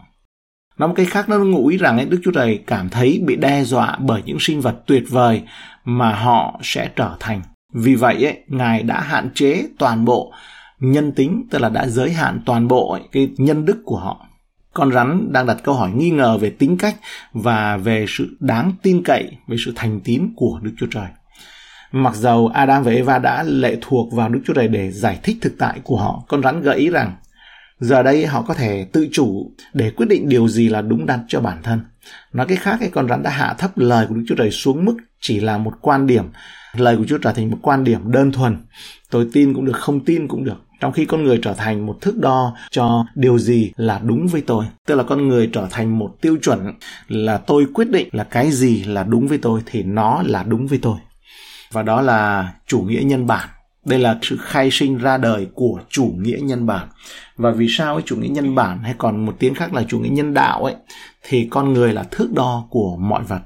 Nói 0.81 0.87
một 0.87 0.93
cách 0.97 1.07
khác 1.09 1.29
nó 1.29 1.39
ngụ 1.39 1.67
ý 1.67 1.77
rằng 1.77 1.97
ấy, 1.97 2.05
Đức 2.05 2.17
Chúa 2.23 2.31
Trời 2.31 2.63
cảm 2.67 2.89
thấy 2.89 3.21
bị 3.25 3.35
đe 3.35 3.63
dọa 3.63 3.97
bởi 3.99 4.21
những 4.25 4.37
sinh 4.39 4.61
vật 4.61 4.75
tuyệt 4.85 5.03
vời 5.09 5.41
mà 5.85 6.13
họ 6.13 6.59
sẽ 6.63 6.89
trở 6.95 7.15
thành. 7.19 7.41
Vì 7.73 7.95
vậy 7.95 8.25
ấy, 8.25 8.37
Ngài 8.47 8.83
đã 8.83 9.01
hạn 9.01 9.29
chế 9.35 9.63
toàn 9.79 10.05
bộ 10.05 10.33
nhân 10.79 11.11
tính, 11.11 11.47
tức 11.51 11.59
là 11.61 11.69
đã 11.69 11.87
giới 11.87 12.11
hạn 12.11 12.41
toàn 12.45 12.67
bộ 12.67 12.91
ấy, 12.91 13.01
cái 13.11 13.29
nhân 13.37 13.65
đức 13.65 13.77
của 13.85 13.97
họ. 13.97 14.25
Con 14.73 14.91
rắn 14.91 15.27
đang 15.31 15.45
đặt 15.45 15.57
câu 15.63 15.75
hỏi 15.75 15.91
nghi 15.91 16.09
ngờ 16.09 16.37
về 16.37 16.49
tính 16.49 16.77
cách 16.77 16.95
và 17.33 17.77
về 17.77 18.05
sự 18.07 18.37
đáng 18.39 18.73
tin 18.81 19.03
cậy, 19.03 19.37
về 19.47 19.57
sự 19.65 19.73
thành 19.75 19.99
tín 20.03 20.33
của 20.35 20.59
Đức 20.61 20.71
Chúa 20.77 20.87
Trời. 20.91 21.07
Mặc 21.91 22.15
dầu 22.15 22.47
Adam 22.47 22.83
và 22.83 22.91
Eva 22.91 23.19
đã 23.19 23.43
lệ 23.43 23.77
thuộc 23.81 24.13
vào 24.13 24.29
Đức 24.29 24.39
Chúa 24.45 24.53
Trời 24.53 24.67
để 24.67 24.91
giải 24.91 25.19
thích 25.23 25.37
thực 25.41 25.53
tại 25.59 25.79
của 25.83 25.97
họ, 25.97 26.23
con 26.27 26.43
rắn 26.43 26.61
gợi 26.61 26.77
ý 26.77 26.89
rằng 26.89 27.15
giờ 27.81 28.03
đây 28.03 28.25
họ 28.25 28.41
có 28.41 28.53
thể 28.53 28.85
tự 28.91 29.07
chủ 29.11 29.51
để 29.73 29.91
quyết 29.91 30.05
định 30.09 30.29
điều 30.29 30.47
gì 30.47 30.69
là 30.69 30.81
đúng 30.81 31.05
đắn 31.05 31.19
cho 31.27 31.41
bản 31.41 31.57
thân. 31.63 31.79
Nói 32.33 32.47
cách 32.47 32.59
khác, 32.61 32.77
cái 32.79 32.89
con 32.89 33.07
rắn 33.07 33.23
đã 33.23 33.29
hạ 33.29 33.55
thấp 33.57 33.77
lời 33.77 34.05
của 34.09 34.15
Đức 34.15 34.23
Chúa 34.27 34.35
Trời 34.35 34.51
xuống 34.51 34.85
mức 34.85 34.97
chỉ 35.19 35.39
là 35.39 35.57
một 35.57 35.73
quan 35.81 36.07
điểm. 36.07 36.25
Lời 36.73 36.97
của 36.97 37.05
Chúa 37.07 37.17
trở 37.17 37.31
thành 37.33 37.51
một 37.51 37.57
quan 37.61 37.83
điểm 37.83 38.11
đơn 38.11 38.31
thuần. 38.31 38.57
Tôi 39.09 39.27
tin 39.33 39.53
cũng 39.53 39.65
được, 39.65 39.77
không 39.77 40.05
tin 40.05 40.27
cũng 40.27 40.43
được. 40.43 40.63
Trong 40.79 40.91
khi 40.91 41.05
con 41.05 41.23
người 41.23 41.39
trở 41.43 41.53
thành 41.53 41.85
một 41.85 41.97
thước 42.01 42.17
đo 42.17 42.55
cho 42.71 43.05
điều 43.15 43.39
gì 43.39 43.71
là 43.75 43.99
đúng 44.03 44.27
với 44.27 44.41
tôi. 44.41 44.65
Tức 44.87 44.95
là 44.95 45.03
con 45.03 45.27
người 45.27 45.49
trở 45.53 45.67
thành 45.71 45.99
một 45.99 46.15
tiêu 46.21 46.37
chuẩn 46.41 46.73
là 47.07 47.37
tôi 47.37 47.65
quyết 47.73 47.89
định 47.89 48.09
là 48.11 48.23
cái 48.23 48.51
gì 48.51 48.83
là 48.83 49.03
đúng 49.03 49.27
với 49.27 49.37
tôi 49.37 49.61
thì 49.65 49.83
nó 49.83 50.23
là 50.25 50.43
đúng 50.43 50.67
với 50.67 50.79
tôi 50.81 50.97
và 51.71 51.83
đó 51.83 52.01
là 52.01 52.53
chủ 52.67 52.81
nghĩa 52.81 53.01
nhân 53.03 53.27
bản 53.27 53.49
đây 53.85 53.99
là 53.99 54.17
sự 54.21 54.37
khai 54.41 54.71
sinh 54.71 54.97
ra 54.97 55.17
đời 55.17 55.47
của 55.53 55.79
chủ 55.89 56.13
nghĩa 56.17 56.37
nhân 56.41 56.65
bản. 56.65 56.87
Và 57.37 57.51
vì 57.51 57.67
sao 57.69 57.93
ấy, 57.93 58.03
chủ 58.05 58.15
nghĩa 58.15 58.27
nhân 58.27 58.55
bản 58.55 58.83
hay 58.83 58.95
còn 58.97 59.25
một 59.25 59.35
tiếng 59.39 59.53
khác 59.53 59.73
là 59.73 59.83
chủ 59.87 59.99
nghĩa 59.99 60.09
nhân 60.09 60.33
đạo 60.33 60.63
ấy 60.63 60.75
thì 61.23 61.47
con 61.51 61.73
người 61.73 61.93
là 61.93 62.03
thước 62.03 62.31
đo 62.33 62.67
của 62.69 62.97
mọi 62.99 63.23
vật. 63.23 63.41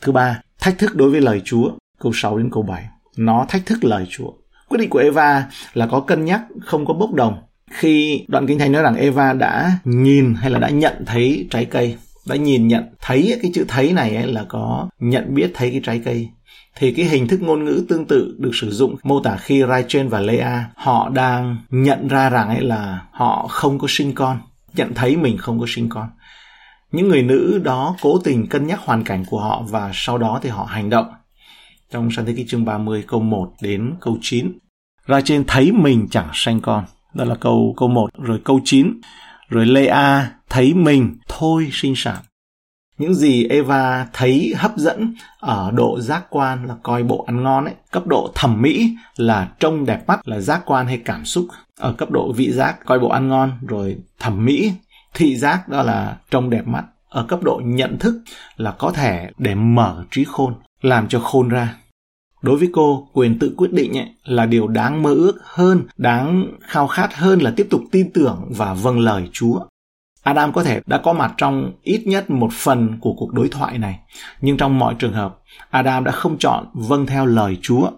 Thứ 0.00 0.12
ba 0.12 0.40
thách 0.60 0.78
thức 0.78 0.96
đối 0.96 1.10
với 1.10 1.20
lời 1.20 1.40
chúa. 1.44 1.70
Câu 2.00 2.12
6 2.14 2.38
đến 2.38 2.50
câu 2.52 2.62
7 2.62 2.84
nó 3.16 3.46
thách 3.48 3.66
thức 3.66 3.84
lời 3.84 4.06
chúa. 4.10 4.32
Quyết 4.68 4.78
định 4.78 4.90
của 4.90 4.98
Eva 4.98 5.46
là 5.74 5.86
có 5.86 6.00
cân 6.00 6.24
nhắc 6.24 6.42
không 6.60 6.86
có 6.86 6.94
bốc 6.94 7.12
đồng. 7.12 7.42
Khi 7.70 8.24
đoạn 8.28 8.46
kinh 8.46 8.58
thánh 8.58 8.72
nói 8.72 8.82
rằng 8.82 8.96
Eva 8.96 9.32
đã 9.32 9.78
nhìn 9.84 10.34
hay 10.34 10.50
là 10.50 10.58
đã 10.58 10.68
nhận 10.68 11.04
thấy 11.06 11.46
trái 11.50 11.64
cây 11.64 11.96
đã 12.26 12.36
nhìn 12.36 12.68
nhận 12.68 12.84
thấy 13.00 13.38
cái 13.42 13.50
chữ 13.54 13.64
thấy 13.68 13.92
này 13.92 14.16
ấy 14.16 14.26
là 14.26 14.44
có 14.48 14.88
nhận 15.00 15.34
biết 15.34 15.50
thấy 15.54 15.70
cái 15.70 15.80
trái 15.84 16.00
cây 16.04 16.28
thì 16.76 16.92
cái 16.92 17.06
hình 17.06 17.28
thức 17.28 17.42
ngôn 17.42 17.64
ngữ 17.64 17.84
tương 17.88 18.06
tự 18.06 18.36
được 18.38 18.50
sử 18.54 18.70
dụng 18.70 18.96
mô 19.02 19.20
tả 19.20 19.36
khi 19.36 19.62
Raichen 19.68 20.08
và 20.08 20.20
Leah 20.20 20.62
họ 20.74 21.08
đang 21.08 21.56
nhận 21.70 22.08
ra 22.08 22.30
rằng 22.30 22.48
ấy 22.48 22.60
là 22.60 23.06
họ 23.10 23.46
không 23.50 23.78
có 23.78 23.86
sinh 23.90 24.12
con, 24.14 24.38
nhận 24.74 24.94
thấy 24.94 25.16
mình 25.16 25.38
không 25.38 25.60
có 25.60 25.66
sinh 25.68 25.88
con. 25.88 26.08
Những 26.92 27.08
người 27.08 27.22
nữ 27.22 27.60
đó 27.64 27.96
cố 28.00 28.18
tình 28.18 28.46
cân 28.46 28.66
nhắc 28.66 28.80
hoàn 28.80 29.04
cảnh 29.04 29.24
của 29.30 29.40
họ 29.40 29.62
và 29.68 29.90
sau 29.94 30.18
đó 30.18 30.40
thì 30.42 30.50
họ 30.50 30.64
hành 30.64 30.90
động. 30.90 31.06
Trong 31.90 32.10
sáng 32.10 32.26
thế 32.26 32.32
ký 32.36 32.46
chương 32.48 32.64
30 32.64 33.04
câu 33.06 33.20
1 33.20 33.52
đến 33.60 33.94
câu 34.00 34.18
9. 34.20 34.58
Raichen 35.08 35.44
thấy 35.46 35.72
mình 35.72 36.08
chẳng 36.10 36.28
sanh 36.32 36.60
con. 36.60 36.84
Đó 37.14 37.24
là 37.24 37.34
câu 37.34 37.74
câu 37.76 37.88
1. 37.88 38.10
Rồi 38.18 38.40
câu 38.44 38.60
9. 38.64 39.00
Rồi 39.48 39.66
Leah 39.66 40.32
thấy 40.48 40.74
mình 40.74 41.16
thôi 41.28 41.68
sinh 41.72 41.94
sản 41.96 42.16
những 42.98 43.14
gì 43.14 43.44
Eva 43.44 44.06
thấy 44.12 44.54
hấp 44.56 44.76
dẫn 44.76 45.14
ở 45.40 45.70
độ 45.74 46.00
giác 46.00 46.24
quan 46.30 46.66
là 46.66 46.74
coi 46.82 47.02
bộ 47.02 47.24
ăn 47.26 47.42
ngon 47.42 47.64
ấy, 47.64 47.74
cấp 47.92 48.06
độ 48.06 48.32
thẩm 48.34 48.62
mỹ 48.62 48.96
là 49.16 49.50
trông 49.58 49.86
đẹp 49.86 50.06
mắt 50.06 50.28
là 50.28 50.40
giác 50.40 50.62
quan 50.66 50.86
hay 50.86 50.98
cảm 51.04 51.24
xúc, 51.24 51.46
ở 51.78 51.92
cấp 51.92 52.10
độ 52.10 52.32
vị 52.32 52.52
giác 52.52 52.76
coi 52.86 52.98
bộ 52.98 53.08
ăn 53.08 53.28
ngon 53.28 53.52
rồi 53.68 53.96
thẩm 54.18 54.44
mỹ, 54.44 54.72
thị 55.14 55.36
giác 55.36 55.68
đó 55.68 55.82
là 55.82 56.16
trông 56.30 56.50
đẹp 56.50 56.66
mắt, 56.66 56.84
ở 57.08 57.24
cấp 57.28 57.42
độ 57.42 57.60
nhận 57.64 57.98
thức 57.98 58.22
là 58.56 58.70
có 58.70 58.90
thể 58.90 59.30
để 59.38 59.54
mở 59.54 60.04
trí 60.10 60.24
khôn, 60.24 60.54
làm 60.82 61.08
cho 61.08 61.20
khôn 61.20 61.48
ra. 61.48 61.76
Đối 62.42 62.58
với 62.58 62.68
cô, 62.72 63.08
quyền 63.12 63.38
tự 63.38 63.54
quyết 63.56 63.72
định 63.72 63.98
ấy 63.98 64.08
là 64.24 64.46
điều 64.46 64.68
đáng 64.68 65.02
mơ 65.02 65.14
ước 65.14 65.38
hơn, 65.42 65.82
đáng 65.96 66.46
khao 66.60 66.86
khát 66.86 67.14
hơn 67.14 67.38
là 67.40 67.52
tiếp 67.56 67.66
tục 67.70 67.82
tin 67.92 68.10
tưởng 68.12 68.48
và 68.56 68.74
vâng 68.74 68.98
lời 68.98 69.28
Chúa. 69.32 69.60
Adam 70.24 70.52
có 70.52 70.62
thể 70.62 70.80
đã 70.86 70.98
có 70.98 71.12
mặt 71.12 71.34
trong 71.36 71.72
ít 71.82 72.02
nhất 72.06 72.30
một 72.30 72.52
phần 72.52 72.98
của 73.00 73.12
cuộc 73.12 73.32
đối 73.32 73.48
thoại 73.48 73.78
này, 73.78 73.98
nhưng 74.40 74.56
trong 74.56 74.78
mọi 74.78 74.94
trường 74.98 75.12
hợp, 75.12 75.38
Adam 75.70 76.04
đã 76.04 76.12
không 76.12 76.38
chọn 76.38 76.66
vâng 76.74 77.06
theo 77.06 77.26
lời 77.26 77.58
Chúa. 77.62 77.90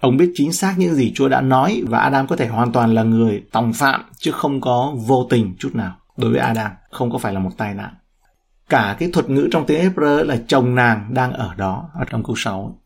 Ông 0.00 0.16
biết 0.16 0.32
chính 0.34 0.52
xác 0.52 0.74
những 0.78 0.94
gì 0.94 1.12
Chúa 1.14 1.28
đã 1.28 1.40
nói 1.40 1.82
và 1.88 1.98
Adam 1.98 2.26
có 2.26 2.36
thể 2.36 2.46
hoàn 2.46 2.72
toàn 2.72 2.94
là 2.94 3.02
người 3.02 3.42
tòng 3.52 3.72
phạm 3.72 4.04
chứ 4.18 4.32
không 4.32 4.60
có 4.60 4.94
vô 5.06 5.26
tình 5.30 5.54
chút 5.58 5.70
nào. 5.74 5.96
Đối 6.16 6.30
với 6.30 6.40
Adam, 6.40 6.70
không 6.90 7.10
có 7.10 7.18
phải 7.18 7.32
là 7.32 7.40
một 7.40 7.50
tai 7.56 7.74
nạn. 7.74 7.94
Cả 8.68 8.96
cái 8.98 9.10
thuật 9.12 9.30
ngữ 9.30 9.48
trong 9.52 9.66
tiếng 9.66 9.84
Hebrew 9.84 10.24
là 10.24 10.36
chồng 10.46 10.74
nàng 10.74 11.14
đang 11.14 11.32
ở 11.32 11.54
đó, 11.56 11.90
ở 11.94 12.04
trong 12.10 12.22
câu 12.24 12.36
6. 12.36 12.78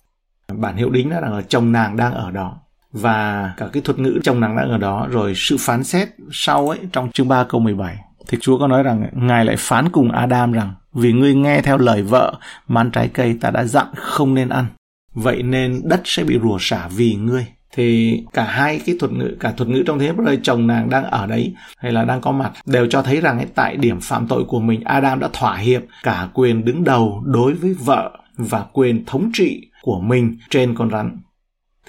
Bản 0.53 0.77
hiệu 0.77 0.91
đính 0.91 1.11
đó 1.11 1.21
là 1.21 1.43
chồng 1.49 1.73
nàng 1.73 1.97
đang 1.97 2.15
ở 2.15 2.31
đó 2.31 2.61
và 2.93 3.53
cả 3.57 3.69
cái 3.73 3.83
thuật 3.83 3.99
ngữ 3.99 4.19
chồng 4.23 4.41
nàng 4.41 4.57
đang 4.57 4.71
ở 4.71 4.79
đó 4.79 5.07
rồi 5.11 5.33
sự 5.37 5.57
phán 5.61 5.85
xét 5.85 6.09
sau 6.33 6.69
ấy 6.69 6.79
trong 6.93 7.11
chương 7.11 7.29
3 7.29 7.45
câu 7.45 7.61
17 7.61 7.99
thì 8.29 8.39
Chúa 8.41 8.59
có 8.59 8.67
nói 8.67 8.83
rằng 8.83 9.09
Ngài 9.13 9.45
lại 9.45 9.57
phán 9.59 9.89
cùng 9.89 10.11
Adam 10.11 10.53
rằng 10.53 10.75
vì 10.93 11.13
ngươi 11.13 11.35
nghe 11.35 11.63
theo 11.63 11.79
lời 11.79 12.03
vợ 12.03 12.35
mà 12.69 12.81
ăn 12.81 12.91
trái 12.91 13.09
cây 13.09 13.37
ta 13.41 13.51
đã 13.51 13.65
dặn 13.65 13.87
không 13.95 14.35
nên 14.35 14.49
ăn. 14.49 14.67
Vậy 15.15 15.43
nên 15.43 15.81
đất 15.85 16.01
sẽ 16.05 16.25
bị 16.25 16.39
rủa 16.43 16.57
xả 16.61 16.89
vì 16.89 17.15
ngươi. 17.15 17.47
Thì 17.75 18.19
cả 18.33 18.45
hai 18.45 18.81
cái 18.87 18.97
thuật 19.01 19.13
ngữ, 19.13 19.37
cả 19.41 19.53
thuật 19.57 19.69
ngữ 19.69 19.83
trong 19.87 19.99
thế 19.99 20.13
giới 20.27 20.39
chồng 20.43 20.67
nàng 20.67 20.91
đang 20.91 21.05
ở 21.05 21.27
đấy 21.27 21.55
hay 21.79 21.93
là 21.93 22.05
đang 22.05 22.21
có 22.21 22.33
mặt 22.33 22.53
đều 22.67 22.87
cho 22.87 23.03
thấy 23.03 23.21
rằng 23.21 23.39
ấy, 23.39 23.47
tại 23.55 23.77
điểm 23.77 24.01
phạm 24.01 24.27
tội 24.27 24.45
của 24.45 24.61
mình 24.61 24.81
Adam 24.85 25.21
đã 25.21 25.29
thỏa 25.33 25.57
hiệp 25.57 25.83
cả 26.03 26.29
quyền 26.35 26.65
đứng 26.65 26.85
đầu 26.85 27.23
đối 27.25 27.55
với 27.55 27.75
vợ 27.75 28.11
và 28.37 28.65
quyền 28.73 29.05
thống 29.05 29.31
trị 29.35 29.71
của 29.83 30.01
mình 30.01 30.39
trên 30.51 30.75
con 30.75 30.91
rắn 30.91 31.17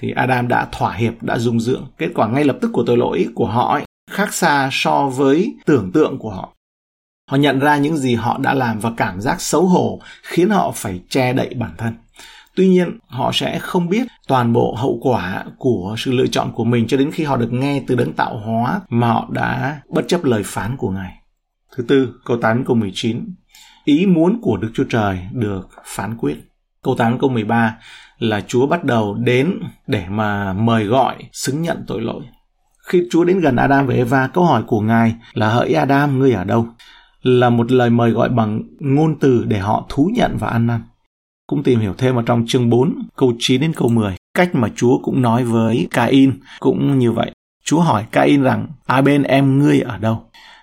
thì 0.00 0.10
Adam 0.10 0.48
đã 0.48 0.68
thỏa 0.72 0.92
hiệp, 0.92 1.22
đã 1.22 1.38
dung 1.38 1.60
dưỡng. 1.60 1.86
Kết 1.98 2.08
quả 2.14 2.28
ngay 2.28 2.44
lập 2.44 2.58
tức 2.60 2.70
của 2.72 2.84
tội 2.86 2.96
lỗi 2.96 3.26
của 3.34 3.46
họ 3.46 3.72
ấy, 3.72 3.84
khác 4.10 4.34
xa 4.34 4.68
so 4.72 5.06
với 5.06 5.54
tưởng 5.66 5.92
tượng 5.92 6.18
của 6.18 6.30
họ. 6.30 6.56
Họ 7.30 7.36
nhận 7.36 7.58
ra 7.58 7.76
những 7.76 7.96
gì 7.96 8.14
họ 8.14 8.38
đã 8.38 8.54
làm 8.54 8.78
và 8.80 8.92
cảm 8.96 9.20
giác 9.20 9.40
xấu 9.40 9.66
hổ 9.66 10.00
khiến 10.22 10.50
họ 10.50 10.72
phải 10.74 11.00
che 11.08 11.32
đậy 11.32 11.54
bản 11.54 11.74
thân. 11.78 11.94
Tuy 12.54 12.68
nhiên, 12.68 12.98
họ 13.06 13.30
sẽ 13.34 13.58
không 13.58 13.88
biết 13.88 14.06
toàn 14.28 14.52
bộ 14.52 14.74
hậu 14.78 14.98
quả 15.02 15.44
của 15.58 15.94
sự 15.98 16.12
lựa 16.12 16.26
chọn 16.26 16.52
của 16.52 16.64
mình 16.64 16.86
cho 16.86 16.96
đến 16.96 17.10
khi 17.12 17.24
họ 17.24 17.36
được 17.36 17.52
nghe 17.52 17.82
từ 17.86 17.94
đấng 17.94 18.12
tạo 18.12 18.38
hóa 18.38 18.80
mà 18.88 19.08
họ 19.08 19.28
đã 19.30 19.80
bất 19.88 20.04
chấp 20.08 20.24
lời 20.24 20.42
phán 20.44 20.76
của 20.76 20.90
Ngài. 20.90 21.16
Thứ 21.76 21.84
tư, 21.88 22.14
câu 22.24 22.36
8 22.36 22.64
câu 22.64 22.76
19. 22.76 23.34
Ý 23.84 24.06
muốn 24.06 24.38
của 24.42 24.56
Đức 24.56 24.70
Chúa 24.74 24.84
Trời 24.90 25.18
được 25.32 25.68
phán 25.84 26.16
quyết. 26.16 26.36
Câu 26.82 26.94
8 26.94 27.18
câu 27.18 27.30
13 27.30 27.76
là 28.18 28.40
Chúa 28.40 28.66
bắt 28.66 28.84
đầu 28.84 29.14
đến 29.14 29.60
để 29.86 30.04
mà 30.08 30.52
mời 30.52 30.84
gọi 30.84 31.16
xứng 31.32 31.62
nhận 31.62 31.84
tội 31.86 32.00
lỗi. 32.00 32.22
Khi 32.90 33.02
Chúa 33.10 33.24
đến 33.24 33.40
gần 33.40 33.56
Adam 33.56 33.86
và 33.86 33.94
Eva, 33.94 34.26
câu 34.26 34.44
hỏi 34.44 34.62
của 34.66 34.80
Ngài 34.80 35.14
là 35.32 35.48
hỡi 35.48 35.72
Adam, 35.72 36.18
ngươi 36.18 36.32
ở 36.32 36.44
đâu? 36.44 36.66
Là 37.22 37.50
một 37.50 37.72
lời 37.72 37.90
mời 37.90 38.10
gọi 38.10 38.28
bằng 38.28 38.62
ngôn 38.80 39.18
từ 39.20 39.44
để 39.48 39.58
họ 39.58 39.86
thú 39.88 40.10
nhận 40.14 40.36
và 40.38 40.48
ăn 40.48 40.66
năn. 40.66 40.80
Cũng 41.46 41.62
tìm 41.62 41.80
hiểu 41.80 41.94
thêm 41.98 42.16
ở 42.16 42.22
trong 42.26 42.44
chương 42.46 42.70
4, 42.70 42.94
câu 43.16 43.32
9 43.38 43.60
đến 43.60 43.72
câu 43.76 43.88
10. 43.88 44.16
Cách 44.34 44.54
mà 44.54 44.68
Chúa 44.76 44.98
cũng 44.98 45.22
nói 45.22 45.44
với 45.44 45.88
Cain 45.90 46.32
cũng 46.60 46.98
như 46.98 47.12
vậy. 47.12 47.30
Chúa 47.64 47.80
hỏi 47.80 48.04
Cain 48.12 48.42
rằng, 48.42 48.66
a 48.86 49.00
bên 49.00 49.22
em 49.22 49.58
ngươi 49.58 49.80
ở 49.80 49.98
đâu? 49.98 50.22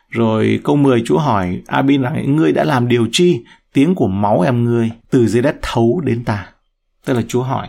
Rồi 0.10 0.60
câu 0.64 0.76
10 0.76 1.04
Chúa 1.06 1.18
hỏi 1.18 1.62
Abin 1.68 2.02
rằng 2.02 2.36
ngươi 2.36 2.52
đã 2.52 2.64
làm 2.64 2.88
điều 2.88 3.08
chi 3.12 3.44
tiếng 3.74 3.96
của 3.96 4.08
máu 4.08 4.42
em 4.42 4.64
ngươi 4.64 4.92
từ 5.12 5.28
dưới 5.28 5.42
đất 5.42 5.56
thấu 5.62 6.02
đến 6.06 6.24
ta. 6.24 6.48
Tức 7.06 7.14
là 7.14 7.22
Chúa 7.28 7.44
hỏi. 7.44 7.68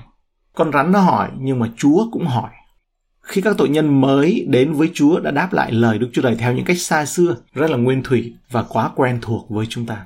Con 0.55 0.73
rắn 0.73 0.93
nó 0.93 1.01
hỏi 1.01 1.29
nhưng 1.41 1.59
mà 1.59 1.67
Chúa 1.77 2.05
cũng 2.13 2.27
hỏi 2.27 2.51
khi 3.29 3.41
các 3.41 3.57
tội 3.59 3.69
nhân 3.69 4.01
mới 4.01 4.47
đến 4.49 4.73
với 4.73 4.91
Chúa 4.95 5.21
đã 5.21 5.31
đáp 5.31 5.53
lại 5.53 5.73
lời 5.73 5.99
Đức 5.99 6.09
Chúa 6.13 6.23
Trời 6.23 6.37
theo 6.39 6.53
những 6.53 6.65
cách 6.65 6.79
xa 6.79 7.07
xưa, 7.07 7.37
rất 7.55 7.71
là 7.71 7.77
nguyên 7.77 8.03
thủy 8.03 8.33
và 8.51 8.63
quá 8.63 8.91
quen 8.95 9.19
thuộc 9.23 9.51
với 9.51 9.67
chúng 9.69 9.87
ta. 9.87 9.97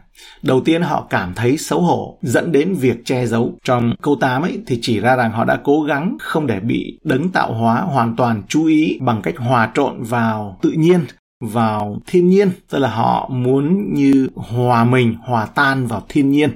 Đầu 0.42 0.60
tiên 0.60 0.82
họ 0.82 1.06
cảm 1.10 1.32
thấy 1.34 1.58
xấu 1.58 1.80
hổ, 1.80 2.18
dẫn 2.22 2.52
đến 2.52 2.74
việc 2.74 3.04
che 3.04 3.26
giấu. 3.26 3.58
Trong 3.64 3.94
câu 4.02 4.16
8 4.20 4.42
ấy 4.42 4.58
thì 4.66 4.78
chỉ 4.82 5.00
ra 5.00 5.16
rằng 5.16 5.32
họ 5.32 5.44
đã 5.44 5.58
cố 5.64 5.82
gắng 5.82 6.16
không 6.20 6.46
để 6.46 6.60
bị 6.60 6.98
đấng 7.04 7.28
tạo 7.28 7.54
hóa 7.54 7.80
hoàn 7.80 8.16
toàn 8.16 8.42
chú 8.48 8.66
ý 8.66 8.98
bằng 9.00 9.22
cách 9.22 9.38
hòa 9.38 9.70
trộn 9.74 10.02
vào 10.02 10.58
tự 10.62 10.70
nhiên 10.70 11.00
vào 11.40 12.00
thiên 12.06 12.28
nhiên 12.28 12.50
tức 12.70 12.78
là 12.78 12.90
họ 12.90 13.28
muốn 13.32 13.94
như 13.94 14.28
hòa 14.34 14.84
mình 14.84 15.16
hòa 15.22 15.46
tan 15.46 15.86
vào 15.86 16.02
thiên 16.08 16.30
nhiên 16.30 16.50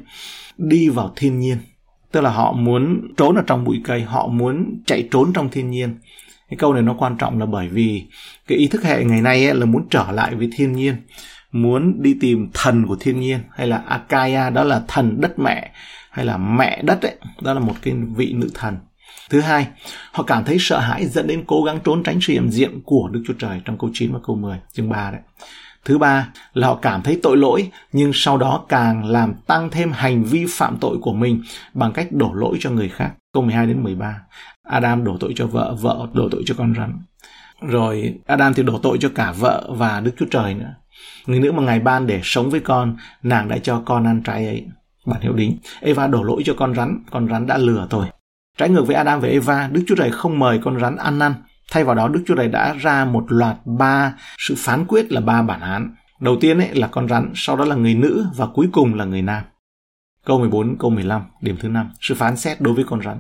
đi 0.59 0.89
vào 0.89 1.13
thiên 1.17 1.39
nhiên 1.39 1.59
tức 2.13 2.21
là 2.21 2.31
họ 2.31 2.53
muốn 2.53 3.09
trốn 3.17 3.37
ở 3.37 3.43
trong 3.47 3.65
bụi 3.65 3.81
cây 3.85 4.03
họ 4.03 4.27
muốn 4.27 4.81
chạy 4.87 5.09
trốn 5.11 5.33
trong 5.33 5.49
thiên 5.51 5.71
nhiên 5.71 5.95
cái 6.51 6.57
câu 6.57 6.73
này 6.73 6.83
nó 6.83 6.95
quan 6.99 7.17
trọng 7.19 7.39
là 7.39 7.47
bởi 7.47 7.69
vì 7.69 8.07
cái 8.47 8.59
ý 8.59 8.69
thức 8.69 8.85
hệ 8.85 9.05
ngày 9.05 9.21
nay 9.21 9.47
ấy 9.47 9.55
là 9.55 9.67
muốn 9.67 9.87
trở 9.91 10.07
lại 10.13 10.35
với 10.35 10.51
thiên 10.53 10.73
nhiên, 10.73 10.97
muốn 11.53 12.03
đi 12.03 12.17
tìm 12.21 12.51
thần 12.55 12.87
của 12.87 12.97
thiên 13.01 13.21
nhiên, 13.21 13.39
hay 13.51 13.67
là 13.67 13.83
Akaya, 13.87 14.51
đó 14.51 14.65
là 14.65 14.83
thần 14.89 15.21
đất 15.21 15.39
mẹ, 15.39 15.71
hay 16.11 16.25
là 16.25 16.37
mẹ 16.37 16.83
đất 16.83 17.03
ấy, 17.03 17.17
đó 17.41 17.55
là 17.55 17.61
một 17.61 17.75
cái 17.83 17.95
vị 18.17 18.33
nữ 18.33 18.51
thần 18.55 18.77
thứ 19.31 19.41
hai, 19.41 19.67
họ 20.13 20.23
cảm 20.23 20.45
thấy 20.45 20.57
sợ 20.61 20.79
hãi 20.79 21.07
dẫn 21.07 21.27
đến 21.27 21.45
cố 21.47 21.63
gắng 21.63 21.79
trốn 21.85 22.03
tránh 22.03 22.19
sự 22.21 22.33
hiện 22.33 22.51
diện 22.51 22.81
của 22.85 23.09
Đức 23.13 23.23
Chúa 23.27 23.35
Trời 23.39 23.61
trong 23.65 23.79
câu 23.79 23.91
9 23.93 24.13
và 24.13 24.19
câu 24.27 24.37
10 24.37 24.59
chương 24.73 24.89
3 24.89 25.11
đấy 25.11 25.21
Thứ 25.85 25.99
ba 25.99 26.29
là 26.55 26.67
họ 26.67 26.79
cảm 26.83 27.03
thấy 27.03 27.21
tội 27.23 27.37
lỗi, 27.37 27.71
nhưng 27.93 28.11
sau 28.15 28.39
đó 28.39 28.65
càng 28.69 29.05
làm 29.05 29.35
tăng 29.47 29.71
thêm 29.71 29.93
hành 29.93 30.25
vi 30.25 30.47
phạm 30.49 30.77
tội 30.81 30.99
của 31.03 31.13
mình 31.13 31.43
bằng 31.75 31.93
cách 31.93 32.09
đổ 32.11 32.33
lỗi 32.35 32.57
cho 32.61 32.71
người 32.71 32.89
khác. 32.89 33.11
Câu 33.33 33.43
12 33.43 33.67
đến 33.67 33.83
13. 33.83 34.21
Adam 34.67 35.05
đổ 35.05 35.17
tội 35.21 35.33
cho 35.37 35.47
vợ, 35.47 35.77
vợ 35.81 36.09
đổ 36.13 36.29
tội 36.31 36.43
cho 36.47 36.55
con 36.59 36.75
rắn. 36.75 36.99
Rồi 37.61 38.15
Adam 38.27 38.55
thì 38.55 38.63
đổ 38.63 38.79
tội 38.79 38.99
cho 39.01 39.09
cả 39.15 39.33
vợ 39.33 39.69
và 39.69 40.01
Đức 40.01 40.13
Chúa 40.19 40.27
Trời 40.31 40.55
nữa. 40.55 40.75
Người 41.27 41.41
nữ 41.41 41.53
mà 41.53 41.63
Ngài 41.63 41.81
ban 41.81 42.07
để 42.07 42.21
sống 42.23 42.51
với 42.51 42.61
con, 42.61 42.97
nàng 43.23 43.49
đã 43.49 43.59
cho 43.59 43.83
con 43.87 44.07
ăn 44.07 44.23
trái 44.23 44.47
ấy. 44.47 44.67
Bạn 45.07 45.21
hiểu 45.21 45.33
đính, 45.33 45.59
Eva 45.81 46.07
đổ 46.07 46.23
lỗi 46.23 46.43
cho 46.45 46.55
con 46.55 46.75
rắn, 46.75 47.05
con 47.11 47.29
rắn 47.29 47.47
đã 47.47 47.59
lừa 47.59 47.87
tôi. 47.91 48.07
Trái 48.59 48.69
ngược 48.69 48.87
với 48.87 48.97
Adam 48.97 49.21
và 49.21 49.29
Eva, 49.29 49.69
Đức 49.73 49.85
Chúa 49.87 49.95
Trời 49.95 50.11
không 50.11 50.39
mời 50.39 50.61
con 50.65 50.81
rắn 50.81 50.97
ăn 50.97 51.19
năn. 51.19 51.35
Thay 51.71 51.85
vào 51.85 51.95
đó, 51.95 52.09
Đức 52.09 52.25
Chúa 52.27 52.35
Trời 52.35 52.49
đã 52.49 52.75
ra 52.75 53.05
một 53.05 53.25
loạt 53.29 53.57
ba 53.65 54.15
sự 54.39 54.55
phán 54.59 54.85
quyết 54.87 55.13
là 55.13 55.21
ba 55.21 55.43
bản 55.43 55.61
án. 55.61 55.95
Đầu 56.21 56.37
tiên 56.41 56.59
ấy 56.59 56.75
là 56.75 56.87
con 56.87 57.09
rắn, 57.09 57.33
sau 57.35 57.57
đó 57.57 57.65
là 57.65 57.75
người 57.75 57.95
nữ 57.95 58.27
và 58.37 58.47
cuối 58.47 58.69
cùng 58.73 58.95
là 58.95 59.05
người 59.05 59.23
nam. 59.23 59.45
Câu 60.25 60.39
14, 60.39 60.77
câu 60.79 60.91
15, 60.91 61.23
điểm 61.41 61.57
thứ 61.61 61.69
5, 61.69 61.91
sự 62.01 62.15
phán 62.15 62.37
xét 62.37 62.61
đối 62.61 62.75
với 62.75 62.85
con 62.89 63.03
rắn. 63.03 63.19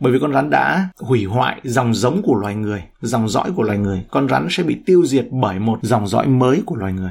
Bởi 0.00 0.12
vì 0.12 0.18
con 0.18 0.32
rắn 0.32 0.50
đã 0.50 0.88
hủy 1.00 1.24
hoại 1.24 1.60
dòng 1.64 1.94
giống 1.94 2.22
của 2.22 2.34
loài 2.34 2.54
người, 2.54 2.82
dòng 3.00 3.28
dõi 3.28 3.52
của 3.56 3.62
loài 3.62 3.78
người, 3.78 4.04
con 4.10 4.28
rắn 4.28 4.46
sẽ 4.50 4.62
bị 4.62 4.76
tiêu 4.86 5.06
diệt 5.06 5.26
bởi 5.30 5.58
một 5.58 5.78
dòng 5.82 6.06
dõi 6.06 6.26
mới 6.26 6.62
của 6.66 6.76
loài 6.76 6.92
người. 6.92 7.10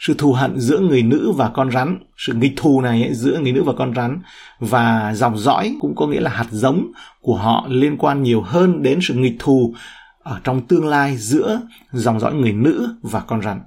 Sự 0.00 0.14
thù 0.18 0.32
hận 0.32 0.60
giữa 0.60 0.78
người 0.78 1.02
nữ 1.02 1.32
và 1.36 1.48
con 1.48 1.70
rắn, 1.70 1.98
sự 2.16 2.32
nghịch 2.32 2.52
thù 2.56 2.80
này 2.80 3.02
ấy, 3.02 3.14
giữa 3.14 3.38
người 3.38 3.52
nữ 3.52 3.62
và 3.62 3.72
con 3.78 3.94
rắn 3.94 4.18
và 4.60 5.14
dòng 5.14 5.38
dõi 5.38 5.76
cũng 5.80 5.94
có 5.96 6.06
nghĩa 6.06 6.20
là 6.20 6.30
hạt 6.30 6.46
giống 6.50 6.92
của 7.20 7.36
họ 7.36 7.66
liên 7.68 7.96
quan 7.96 8.22
nhiều 8.22 8.40
hơn 8.40 8.82
đến 8.82 8.98
sự 9.02 9.14
nghịch 9.14 9.36
thù 9.38 9.74
ở 10.18 10.40
trong 10.44 10.66
tương 10.66 10.86
lai 10.86 11.16
giữa 11.16 11.60
dòng 11.92 12.20
dõi 12.20 12.34
người 12.34 12.52
nữ 12.52 12.88
và 13.02 13.20
con 13.20 13.42
rắn. 13.42 13.60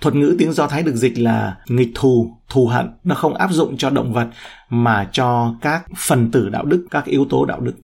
Thuật 0.00 0.14
ngữ 0.14 0.36
tiếng 0.38 0.52
Do 0.52 0.66
Thái 0.66 0.82
được 0.82 0.94
dịch 0.94 1.18
là 1.18 1.56
nghịch 1.68 1.90
thù, 1.94 2.36
thù 2.48 2.66
hận. 2.66 2.90
Nó 3.04 3.14
không 3.14 3.34
áp 3.34 3.52
dụng 3.52 3.76
cho 3.76 3.90
động 3.90 4.12
vật 4.12 4.28
mà 4.70 5.08
cho 5.12 5.54
các 5.60 5.84
phần 5.96 6.30
tử 6.30 6.48
đạo 6.48 6.64
đức, 6.64 6.86
các 6.90 7.04
yếu 7.04 7.26
tố 7.30 7.44
đạo 7.44 7.60
đức. 7.60 7.74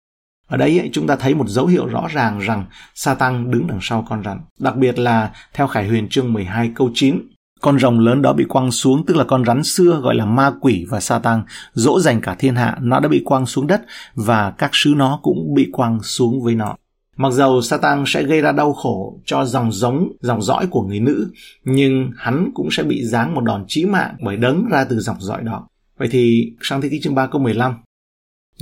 Ở 0.50 0.56
đây 0.56 0.78
ấy, 0.78 0.90
chúng 0.92 1.06
ta 1.06 1.16
thấy 1.16 1.34
một 1.34 1.48
dấu 1.48 1.66
hiệu 1.66 1.86
rõ 1.86 2.06
ràng 2.14 2.38
rằng 2.38 2.64
Satan 2.94 3.50
đứng 3.50 3.66
đằng 3.66 3.78
sau 3.82 4.06
con 4.08 4.22
rắn. 4.24 4.40
Đặc 4.58 4.76
biệt 4.76 4.98
là 4.98 5.30
theo 5.54 5.66
Khải 5.66 5.88
Huyền 5.88 6.08
chương 6.08 6.32
12 6.32 6.70
câu 6.74 6.90
9. 6.94 7.20
Con 7.60 7.78
rồng 7.78 7.98
lớn 7.98 8.22
đó 8.22 8.32
bị 8.32 8.44
quăng 8.48 8.70
xuống, 8.70 9.06
tức 9.06 9.16
là 9.16 9.24
con 9.24 9.44
rắn 9.44 9.62
xưa 9.64 10.00
gọi 10.02 10.14
là 10.14 10.24
ma 10.24 10.52
quỷ 10.60 10.86
và 10.88 11.00
Satan, 11.00 11.42
dỗ 11.72 12.00
dành 12.00 12.20
cả 12.20 12.34
thiên 12.38 12.54
hạ, 12.54 12.76
nó 12.80 13.00
đã 13.00 13.08
bị 13.08 13.22
quăng 13.24 13.46
xuống 13.46 13.66
đất 13.66 13.82
và 14.14 14.50
các 14.50 14.70
sứ 14.72 14.94
nó 14.96 15.20
cũng 15.22 15.54
bị 15.54 15.68
quăng 15.72 16.02
xuống 16.02 16.42
với 16.42 16.54
nó. 16.54 16.76
Mặc 17.16 17.32
dầu 17.32 17.62
Satan 17.62 18.04
sẽ 18.06 18.22
gây 18.22 18.40
ra 18.40 18.52
đau 18.52 18.72
khổ 18.72 19.20
cho 19.24 19.44
dòng 19.44 19.72
giống, 19.72 20.12
dòng 20.20 20.42
dõi 20.42 20.66
của 20.66 20.82
người 20.82 21.00
nữ, 21.00 21.32
nhưng 21.64 22.10
hắn 22.16 22.50
cũng 22.54 22.68
sẽ 22.70 22.82
bị 22.82 23.04
giáng 23.04 23.34
một 23.34 23.44
đòn 23.44 23.64
chí 23.68 23.84
mạng 23.84 24.16
bởi 24.24 24.36
đấng 24.36 24.66
ra 24.70 24.84
từ 24.84 25.00
dòng 25.00 25.20
dõi 25.20 25.42
đó. 25.42 25.66
Vậy 25.98 26.08
thì 26.10 26.52
sang 26.62 26.80
thế 26.80 26.88
ký 26.88 27.00
chương 27.00 27.14
3 27.14 27.26
câu 27.26 27.40
15, 27.42 27.74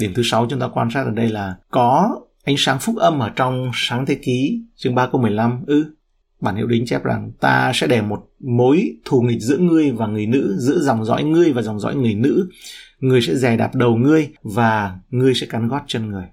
điểm 0.00 0.12
thứ 0.14 0.22
sáu 0.24 0.46
chúng 0.50 0.60
ta 0.60 0.68
quan 0.68 0.88
sát 0.90 1.04
ở 1.04 1.10
đây 1.10 1.28
là 1.28 1.56
có 1.70 2.20
ánh 2.44 2.56
sáng 2.58 2.78
phúc 2.80 2.96
âm 2.96 3.18
ở 3.18 3.30
trong 3.36 3.70
sáng 3.74 4.06
thế 4.06 4.14
ký 4.14 4.62
chương 4.76 4.94
3 4.94 5.08
câu 5.12 5.20
15 5.20 5.64
ư 5.66 5.84
ừ, 5.84 5.94
bản 6.40 6.56
hiệu 6.56 6.66
đính 6.66 6.86
chép 6.86 7.04
rằng 7.04 7.32
ta 7.40 7.72
sẽ 7.74 7.86
để 7.86 8.02
một 8.02 8.30
mối 8.40 8.96
thù 9.04 9.20
nghịch 9.20 9.40
giữa 9.40 9.58
ngươi 9.58 9.90
và 9.90 10.06
người 10.06 10.26
nữ 10.26 10.56
giữa 10.58 10.78
dòng 10.78 11.04
dõi 11.04 11.24
ngươi 11.24 11.52
và 11.52 11.62
dòng 11.62 11.80
dõi 11.80 11.94
người 11.94 12.14
nữ 12.14 12.48
ngươi 13.00 13.20
sẽ 13.20 13.34
dè 13.34 13.56
đạp 13.56 13.74
đầu 13.74 13.96
ngươi 13.96 14.28
và 14.42 14.98
ngươi 15.10 15.34
sẽ 15.34 15.46
cắn 15.46 15.68
gót 15.68 15.82
chân 15.86 16.10
người 16.10 16.24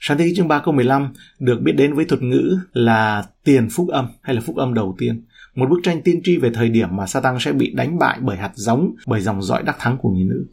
Sáng 0.00 0.18
thế 0.18 0.24
ký 0.24 0.34
chương 0.36 0.48
3 0.48 0.60
câu 0.64 0.74
15 0.74 1.12
được 1.38 1.60
biết 1.62 1.72
đến 1.72 1.94
với 1.94 2.04
thuật 2.04 2.22
ngữ 2.22 2.58
là 2.72 3.24
tiền 3.44 3.68
phúc 3.70 3.88
âm 3.88 4.08
hay 4.22 4.34
là 4.34 4.40
phúc 4.40 4.56
âm 4.56 4.74
đầu 4.74 4.94
tiên. 4.98 5.24
Một 5.54 5.70
bức 5.70 5.80
tranh 5.82 6.02
tiên 6.02 6.20
tri 6.24 6.36
về 6.36 6.50
thời 6.54 6.68
điểm 6.68 6.96
mà 6.96 7.06
Satan 7.06 7.36
sẽ 7.40 7.52
bị 7.52 7.72
đánh 7.74 7.98
bại 7.98 8.18
bởi 8.20 8.36
hạt 8.36 8.50
giống, 8.54 8.94
bởi 9.06 9.20
dòng 9.20 9.42
dõi 9.42 9.62
đắc 9.62 9.76
thắng 9.78 9.98
của 9.98 10.10
người 10.10 10.24
nữ. 10.24 10.46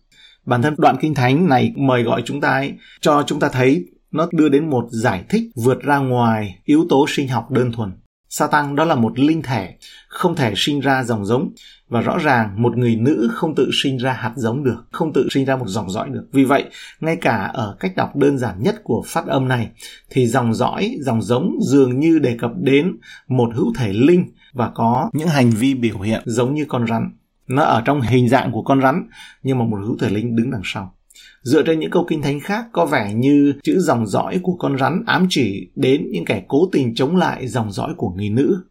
Bản 0.45 0.61
thân 0.61 0.75
đoạn 0.77 0.95
kinh 1.01 1.13
thánh 1.13 1.49
này 1.49 1.73
mời 1.77 2.03
gọi 2.03 2.21
chúng 2.25 2.41
ta 2.41 2.49
ấy, 2.49 2.73
cho 3.01 3.23
chúng 3.27 3.39
ta 3.39 3.49
thấy 3.49 3.85
nó 4.11 4.27
đưa 4.31 4.49
đến 4.49 4.69
một 4.69 4.87
giải 4.89 5.23
thích 5.29 5.43
vượt 5.55 5.81
ra 5.81 5.97
ngoài 5.97 6.59
yếu 6.65 6.85
tố 6.89 7.05
sinh 7.09 7.27
học 7.27 7.51
đơn 7.51 7.71
thuần. 7.71 7.91
Satan 8.29 8.75
đó 8.75 8.85
là 8.85 8.95
một 8.95 9.19
linh 9.19 9.41
thể, 9.41 9.75
không 10.07 10.35
thể 10.35 10.53
sinh 10.55 10.79
ra 10.79 11.03
dòng 11.03 11.25
giống 11.25 11.51
và 11.89 12.01
rõ 12.01 12.17
ràng 12.17 12.61
một 12.61 12.77
người 12.77 12.95
nữ 12.95 13.29
không 13.33 13.55
tự 13.55 13.69
sinh 13.83 13.97
ra 13.97 14.13
hạt 14.13 14.33
giống 14.35 14.63
được, 14.63 14.85
không 14.91 15.13
tự 15.13 15.27
sinh 15.31 15.45
ra 15.45 15.55
một 15.55 15.67
dòng 15.67 15.89
dõi 15.89 16.09
được. 16.09 16.27
Vì 16.31 16.43
vậy, 16.43 16.65
ngay 16.99 17.15
cả 17.15 17.51
ở 17.53 17.75
cách 17.79 17.95
đọc 17.95 18.15
đơn 18.15 18.37
giản 18.37 18.63
nhất 18.63 18.75
của 18.83 19.03
phát 19.07 19.25
âm 19.25 19.47
này 19.47 19.69
thì 20.09 20.27
dòng 20.27 20.53
dõi, 20.53 20.95
dòng 21.01 21.21
giống 21.21 21.55
dường 21.61 21.99
như 21.99 22.19
đề 22.19 22.37
cập 22.39 22.51
đến 22.55 22.97
một 23.27 23.49
hữu 23.55 23.73
thể 23.77 23.93
linh 23.93 24.25
và 24.53 24.71
có 24.75 25.09
những 25.13 25.27
hành 25.27 25.49
vi 25.49 25.73
biểu 25.73 25.99
hiện 25.99 26.21
giống 26.25 26.53
như 26.53 26.65
con 26.69 26.87
rắn. 26.87 27.11
Nó 27.51 27.63
ở 27.63 27.81
trong 27.85 28.01
hình 28.01 28.29
dạng 28.29 28.51
của 28.51 28.63
con 28.63 28.81
rắn, 28.81 29.09
nhưng 29.43 29.59
mà 29.59 29.65
một 29.65 29.77
hữu 29.85 29.97
thể 29.99 30.09
linh 30.09 30.35
đứng 30.35 30.51
đằng 30.51 30.61
sau. 30.63 30.95
Dựa 31.41 31.63
trên 31.63 31.79
những 31.79 31.91
câu 31.91 32.05
kinh 32.09 32.21
thánh 32.21 32.39
khác, 32.39 32.65
có 32.71 32.85
vẻ 32.85 33.13
như 33.13 33.53
chữ 33.63 33.79
dòng 33.79 34.07
dõi 34.07 34.39
của 34.43 34.55
con 34.59 34.77
rắn 34.77 35.03
ám 35.05 35.27
chỉ 35.29 35.69
đến 35.75 36.07
những 36.11 36.25
kẻ 36.25 36.43
cố 36.47 36.69
tình 36.71 36.95
chống 36.95 37.15
lại 37.15 37.47
dòng 37.47 37.71
dõi 37.71 37.93
của 37.97 38.09
người 38.09 38.29
nữ. 38.29 38.63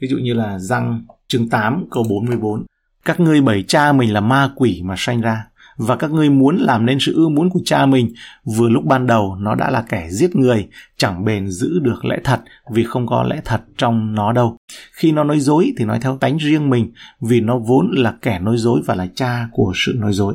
Ví 0.00 0.08
dụ 0.08 0.16
như 0.16 0.34
là 0.34 0.58
răng 0.58 1.04
chương 1.28 1.48
8 1.48 1.86
câu 1.90 2.04
44. 2.10 2.64
Các 3.04 3.20
ngươi 3.20 3.40
bởi 3.40 3.64
cha 3.68 3.92
mình 3.92 4.12
là 4.12 4.20
ma 4.20 4.50
quỷ 4.56 4.82
mà 4.84 4.94
sanh 4.98 5.20
ra 5.20 5.46
và 5.76 5.96
các 5.96 6.10
ngươi 6.10 6.30
muốn 6.30 6.56
làm 6.56 6.86
nên 6.86 6.98
sự 7.00 7.14
ưa 7.14 7.28
muốn 7.28 7.50
của 7.50 7.60
cha 7.64 7.86
mình 7.86 8.12
vừa 8.56 8.68
lúc 8.68 8.84
ban 8.84 9.06
đầu 9.06 9.36
nó 9.40 9.54
đã 9.54 9.70
là 9.70 9.84
kẻ 9.88 10.08
giết 10.10 10.36
người 10.36 10.68
chẳng 10.96 11.24
bền 11.24 11.48
giữ 11.48 11.78
được 11.78 12.04
lẽ 12.04 12.18
thật 12.24 12.40
vì 12.72 12.84
không 12.84 13.06
có 13.06 13.22
lẽ 13.22 13.40
thật 13.44 13.60
trong 13.76 14.14
nó 14.14 14.32
đâu. 14.32 14.56
Khi 14.92 15.12
nó 15.12 15.24
nói 15.24 15.40
dối 15.40 15.72
thì 15.78 15.84
nói 15.84 15.98
theo 16.00 16.18
tánh 16.18 16.38
riêng 16.38 16.70
mình 16.70 16.92
vì 17.20 17.40
nó 17.40 17.58
vốn 17.58 17.90
là 17.96 18.14
kẻ 18.22 18.38
nói 18.38 18.56
dối 18.56 18.80
và 18.86 18.94
là 18.94 19.06
cha 19.14 19.48
của 19.52 19.72
sự 19.74 19.94
nói 19.96 20.12
dối. 20.12 20.34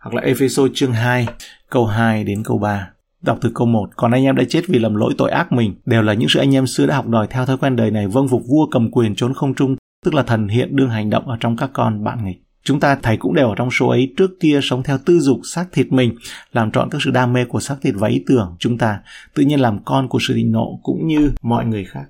Hoặc 0.00 0.14
là 0.14 0.22
Ephesos 0.22 0.70
chương 0.74 0.92
2 0.92 1.26
câu 1.70 1.86
2 1.86 2.24
đến 2.24 2.42
câu 2.44 2.58
3 2.58 2.90
Đọc 3.22 3.38
từ 3.40 3.50
câu 3.54 3.66
1, 3.66 3.90
còn 3.96 4.12
anh 4.12 4.24
em 4.24 4.36
đã 4.36 4.44
chết 4.48 4.62
vì 4.68 4.78
lầm 4.78 4.94
lỗi 4.94 5.14
tội 5.18 5.30
ác 5.30 5.52
mình, 5.52 5.74
đều 5.86 6.02
là 6.02 6.14
những 6.14 6.28
sự 6.28 6.40
anh 6.40 6.54
em 6.54 6.66
xưa 6.66 6.86
đã 6.86 6.96
học 6.96 7.08
đòi 7.08 7.26
theo 7.26 7.46
thói 7.46 7.56
quen 7.56 7.76
đời 7.76 7.90
này 7.90 8.06
vâng 8.06 8.28
phục 8.28 8.42
vua 8.48 8.66
cầm 8.70 8.90
quyền 8.90 9.14
trốn 9.14 9.34
không 9.34 9.54
trung, 9.54 9.76
tức 10.04 10.14
là 10.14 10.22
thần 10.22 10.48
hiện 10.48 10.76
đương 10.76 10.90
hành 10.90 11.10
động 11.10 11.28
ở 11.28 11.36
trong 11.40 11.56
các 11.56 11.70
con 11.72 12.04
bạn 12.04 12.24
nghịch. 12.24 12.42
Chúng 12.64 12.80
ta 12.80 12.98
thấy 13.02 13.16
cũng 13.16 13.34
đều 13.34 13.48
ở 13.48 13.54
trong 13.56 13.70
số 13.70 13.88
ấy 13.88 14.14
trước 14.16 14.30
kia 14.40 14.60
sống 14.62 14.82
theo 14.82 14.98
tư 14.98 15.20
dục 15.20 15.40
xác 15.44 15.66
thịt 15.72 15.92
mình, 15.92 16.14
làm 16.52 16.70
trọn 16.70 16.88
các 16.90 17.02
sự 17.04 17.10
đam 17.10 17.32
mê 17.32 17.44
của 17.44 17.60
xác 17.60 17.76
thịt 17.82 17.94
và 17.98 18.08
ý 18.08 18.24
tưởng 18.26 18.56
chúng 18.58 18.78
ta, 18.78 19.00
tự 19.34 19.42
nhiên 19.42 19.60
làm 19.60 19.78
con 19.84 20.08
của 20.08 20.18
sự 20.20 20.34
thịnh 20.34 20.52
nộ 20.52 20.80
cũng 20.82 21.06
như 21.06 21.32
mọi 21.42 21.66
người 21.66 21.84
khác. 21.84 22.04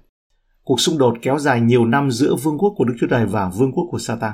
Cuộc 0.65 0.81
xung 0.81 0.99
đột 0.99 1.15
kéo 1.23 1.39
dài 1.39 1.61
nhiều 1.61 1.85
năm 1.85 2.11
giữa 2.11 2.35
vương 2.35 2.59
quốc 2.59 2.75
của 2.77 2.85
Đức 2.85 2.95
Chúa 3.01 3.07
Trời 3.07 3.27
và 3.27 3.49
vương 3.49 3.73
quốc 3.73 3.85
của 3.91 3.99
Satan. 3.99 4.33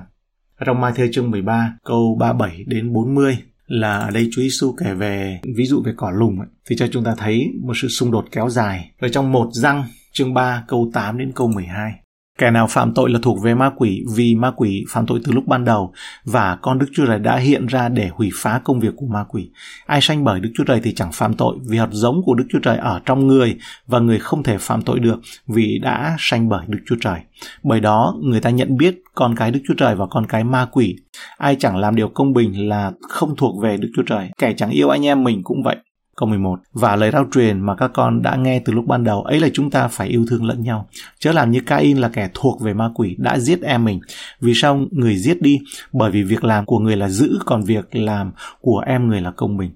Ở 0.57 0.65
trong 0.67 0.81
Mai 0.81 0.93
Thơ 0.97 1.07
chương 1.13 1.31
13, 1.31 1.77
câu 1.85 2.17
37 2.21 2.65
đến 2.67 2.93
40 2.93 3.39
là 3.67 3.99
ở 3.99 4.11
đây 4.11 4.29
Chúa 4.33 4.43
Giêsu 4.43 4.75
kể 4.79 4.95
về 4.95 5.41
ví 5.57 5.65
dụ 5.65 5.83
về 5.83 5.93
cỏ 5.97 6.11
lùng 6.11 6.41
ấy, 6.41 6.49
thì 6.69 6.77
cho 6.77 6.87
chúng 6.93 7.05
ta 7.05 7.15
thấy 7.19 7.53
một 7.63 7.73
sự 7.77 7.89
xung 7.89 8.11
đột 8.11 8.25
kéo 8.31 8.49
dài. 8.49 8.91
Ở 8.99 9.09
trong 9.09 9.33
một 9.33 9.49
răng 9.53 9.85
chương 10.13 10.35
3 10.35 10.65
câu 10.69 10.91
8 10.93 11.19
đến 11.19 11.33
câu 11.35 11.49
12. 11.49 11.93
Kẻ 12.39 12.51
nào 12.51 12.67
phạm 12.67 12.95
tội 12.95 13.11
là 13.11 13.19
thuộc 13.23 13.43
về 13.43 13.55
ma 13.55 13.71
quỷ, 13.77 14.05
vì 14.15 14.35
ma 14.35 14.51
quỷ 14.57 14.85
phạm 14.89 15.07
tội 15.07 15.21
từ 15.25 15.33
lúc 15.33 15.47
ban 15.47 15.65
đầu, 15.65 15.93
và 16.25 16.57
con 16.63 16.79
Đức 16.79 16.87
Chúa 16.95 17.07
Trời 17.07 17.19
đã 17.19 17.37
hiện 17.37 17.67
ra 17.67 17.89
để 17.89 18.11
hủy 18.15 18.31
phá 18.35 18.61
công 18.65 18.81
việc 18.81 18.93
của 18.97 19.07
ma 19.07 19.25
quỷ. 19.29 19.51
Ai 19.87 20.01
sanh 20.01 20.25
bởi 20.25 20.41
Đức 20.41 20.51
Chúa 20.55 20.65
Trời 20.65 20.81
thì 20.83 20.95
chẳng 20.95 21.13
phạm 21.13 21.35
tội, 21.35 21.57
vì 21.69 21.79
hạt 21.79 21.89
giống 21.91 22.23
của 22.25 22.35
Đức 22.35 22.45
Chúa 22.51 22.59
Trời 22.63 22.77
ở 22.77 23.01
trong 23.05 23.27
người 23.27 23.57
và 23.87 23.99
người 23.99 24.19
không 24.19 24.43
thể 24.43 24.59
phạm 24.59 24.83
tội 24.83 25.01
được, 25.01 25.21
vì 25.47 25.79
đã 25.83 26.17
sanh 26.19 26.49
bởi 26.49 26.65
Đức 26.69 26.79
Chúa 26.87 26.97
Trời. 27.01 27.21
Bởi 27.63 27.81
đó, 27.81 28.15
người 28.23 28.41
ta 28.41 28.51
nhận 28.51 28.77
biết 28.77 29.03
con 29.15 29.37
cái 29.37 29.51
Đức 29.51 29.61
Chúa 29.69 29.75
Trời 29.75 29.95
và 29.95 30.07
con 30.11 30.27
cái 30.27 30.45
ma 30.45 30.67
quỷ. 30.73 30.97
Ai 31.39 31.57
chẳng 31.59 31.77
làm 31.77 31.97
điều 31.97 32.09
công 32.09 32.33
bình 32.33 32.69
là 32.69 32.93
không 33.09 33.37
thuộc 33.37 33.63
về 33.63 33.77
Đức 33.77 33.89
Chúa 33.97 34.03
Trời. 34.03 34.31
Kẻ 34.39 34.53
chẳng 34.57 34.71
yêu 34.71 34.89
anh 34.89 35.07
em 35.07 35.25
mình 35.25 35.41
cũng 35.45 35.63
vậy. 35.63 35.77
Câu 36.17 36.29
11. 36.29 36.59
Và 36.73 36.97
lời 36.97 37.11
rao 37.11 37.27
truyền 37.33 37.61
mà 37.61 37.75
các 37.75 37.91
con 37.95 38.23
đã 38.23 38.37
nghe 38.37 38.63
từ 38.65 38.73
lúc 38.73 38.87
ban 38.87 39.05
đầu, 39.05 39.23
ấy 39.23 39.41
là 39.41 39.49
chúng 39.53 39.71
ta 39.71 39.89
phải 39.89 40.09
yêu 40.09 40.27
thương 40.29 40.45
lẫn 40.45 40.63
nhau. 40.63 40.89
Chớ 41.19 41.33
làm 41.33 41.51
như 41.51 41.61
Cain 41.61 41.99
là 41.99 42.09
kẻ 42.09 42.31
thuộc 42.35 42.61
về 42.61 42.75
ma 42.75 42.91
quỷ 42.95 43.17
đã 43.19 43.39
giết 43.39 43.63
em 43.63 43.85
mình. 43.85 44.01
Vì 44.41 44.53
sao 44.55 44.81
người 44.91 45.17
giết 45.17 45.43
đi? 45.43 45.59
Bởi 45.93 46.11
vì 46.11 46.23
việc 46.23 46.45
làm 46.45 46.67
của 46.67 46.79
người 46.79 46.97
là 46.97 47.09
giữ, 47.09 47.39
còn 47.47 47.63
việc 47.63 47.97
làm 47.97 48.33
của 48.61 48.79
em 48.87 49.09
người 49.09 49.21
là 49.21 49.31
công 49.31 49.57
bình. 49.57 49.71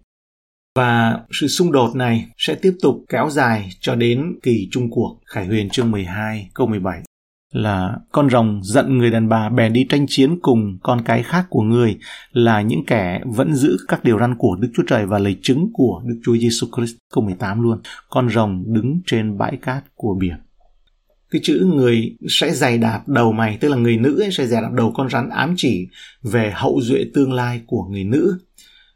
Và 0.77 1.21
sự 1.41 1.49
xung 1.49 1.73
đột 1.73 1.97
này 1.97 2.27
sẽ 2.39 2.55
tiếp 2.55 2.77
tục 2.83 2.95
kéo 3.09 3.31
dài 3.31 3.69
cho 3.81 3.95
đến 3.95 4.39
kỳ 4.43 4.69
trung 4.71 4.91
cuộc. 4.91 5.21
Khải 5.25 5.47
Huyền 5.47 5.69
chương 5.69 5.91
12 5.91 6.51
câu 6.55 6.67
17 6.67 7.03
là 7.53 7.97
con 8.13 8.31
rồng 8.31 8.61
giận 8.65 8.99
người 8.99 9.11
đàn 9.11 9.29
bà 9.29 9.49
bèn 9.49 9.73
đi 9.73 9.87
tranh 9.89 10.07
chiến 10.09 10.39
cùng 10.43 10.79
con 10.83 11.03
cái 11.05 11.23
khác 11.23 11.47
của 11.51 11.63
người 11.63 11.99
là 12.33 12.61
những 12.61 12.85
kẻ 12.87 13.21
vẫn 13.27 13.55
giữ 13.55 13.77
các 13.89 14.05
điều 14.05 14.19
răn 14.19 14.35
của 14.39 14.57
Đức 14.61 14.69
Chúa 14.77 14.83
Trời 14.87 15.07
và 15.07 15.19
lời 15.19 15.37
chứng 15.43 15.71
của 15.73 16.03
Đức 16.05 16.21
Chúa 16.25 16.37
Giêsu 16.37 16.67
Christ 16.77 16.97
câu 17.13 17.25
18 17.25 17.63
luôn. 17.63 17.81
Con 18.11 18.31
rồng 18.31 18.65
đứng 18.67 19.01
trên 19.07 19.39
bãi 19.39 19.57
cát 19.57 19.85
của 19.95 20.15
biển. 20.21 20.37
Cái 21.31 21.41
chữ 21.45 21.71
người 21.75 22.17
sẽ 22.29 22.51
giày 22.51 22.79
đạp 22.79 23.09
đầu 23.09 23.33
mày, 23.33 23.59
tức 23.61 23.69
là 23.69 23.77
người 23.77 23.97
nữ 23.97 24.21
ấy 24.21 24.31
sẽ 24.33 24.47
giày 24.47 24.63
đạp 24.63 24.73
đầu 24.73 24.93
con 24.97 25.11
rắn 25.11 25.29
ám 25.29 25.55
chỉ 25.57 25.89
về 26.23 26.53
hậu 26.55 26.81
duệ 26.83 27.05
tương 27.15 27.33
lai 27.33 27.61
của 27.67 27.85
người 27.91 28.05
nữ 28.05 28.39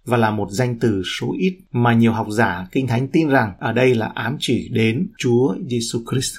và 0.04 0.16
là 0.16 0.30
một 0.30 0.50
danh 0.50 0.78
từ 0.78 1.02
số 1.20 1.34
ít 1.38 1.58
mà 1.72 1.94
nhiều 1.94 2.12
học 2.12 2.26
giả 2.30 2.66
kinh 2.72 2.86
thánh 2.86 3.08
tin 3.08 3.28
rằng 3.28 3.52
ở 3.58 3.72
đây 3.72 3.94
là 3.94 4.06
ám 4.14 4.36
chỉ 4.40 4.68
đến 4.72 5.08
Chúa 5.18 5.54
Giêsu 5.70 6.02
Christ 6.10 6.36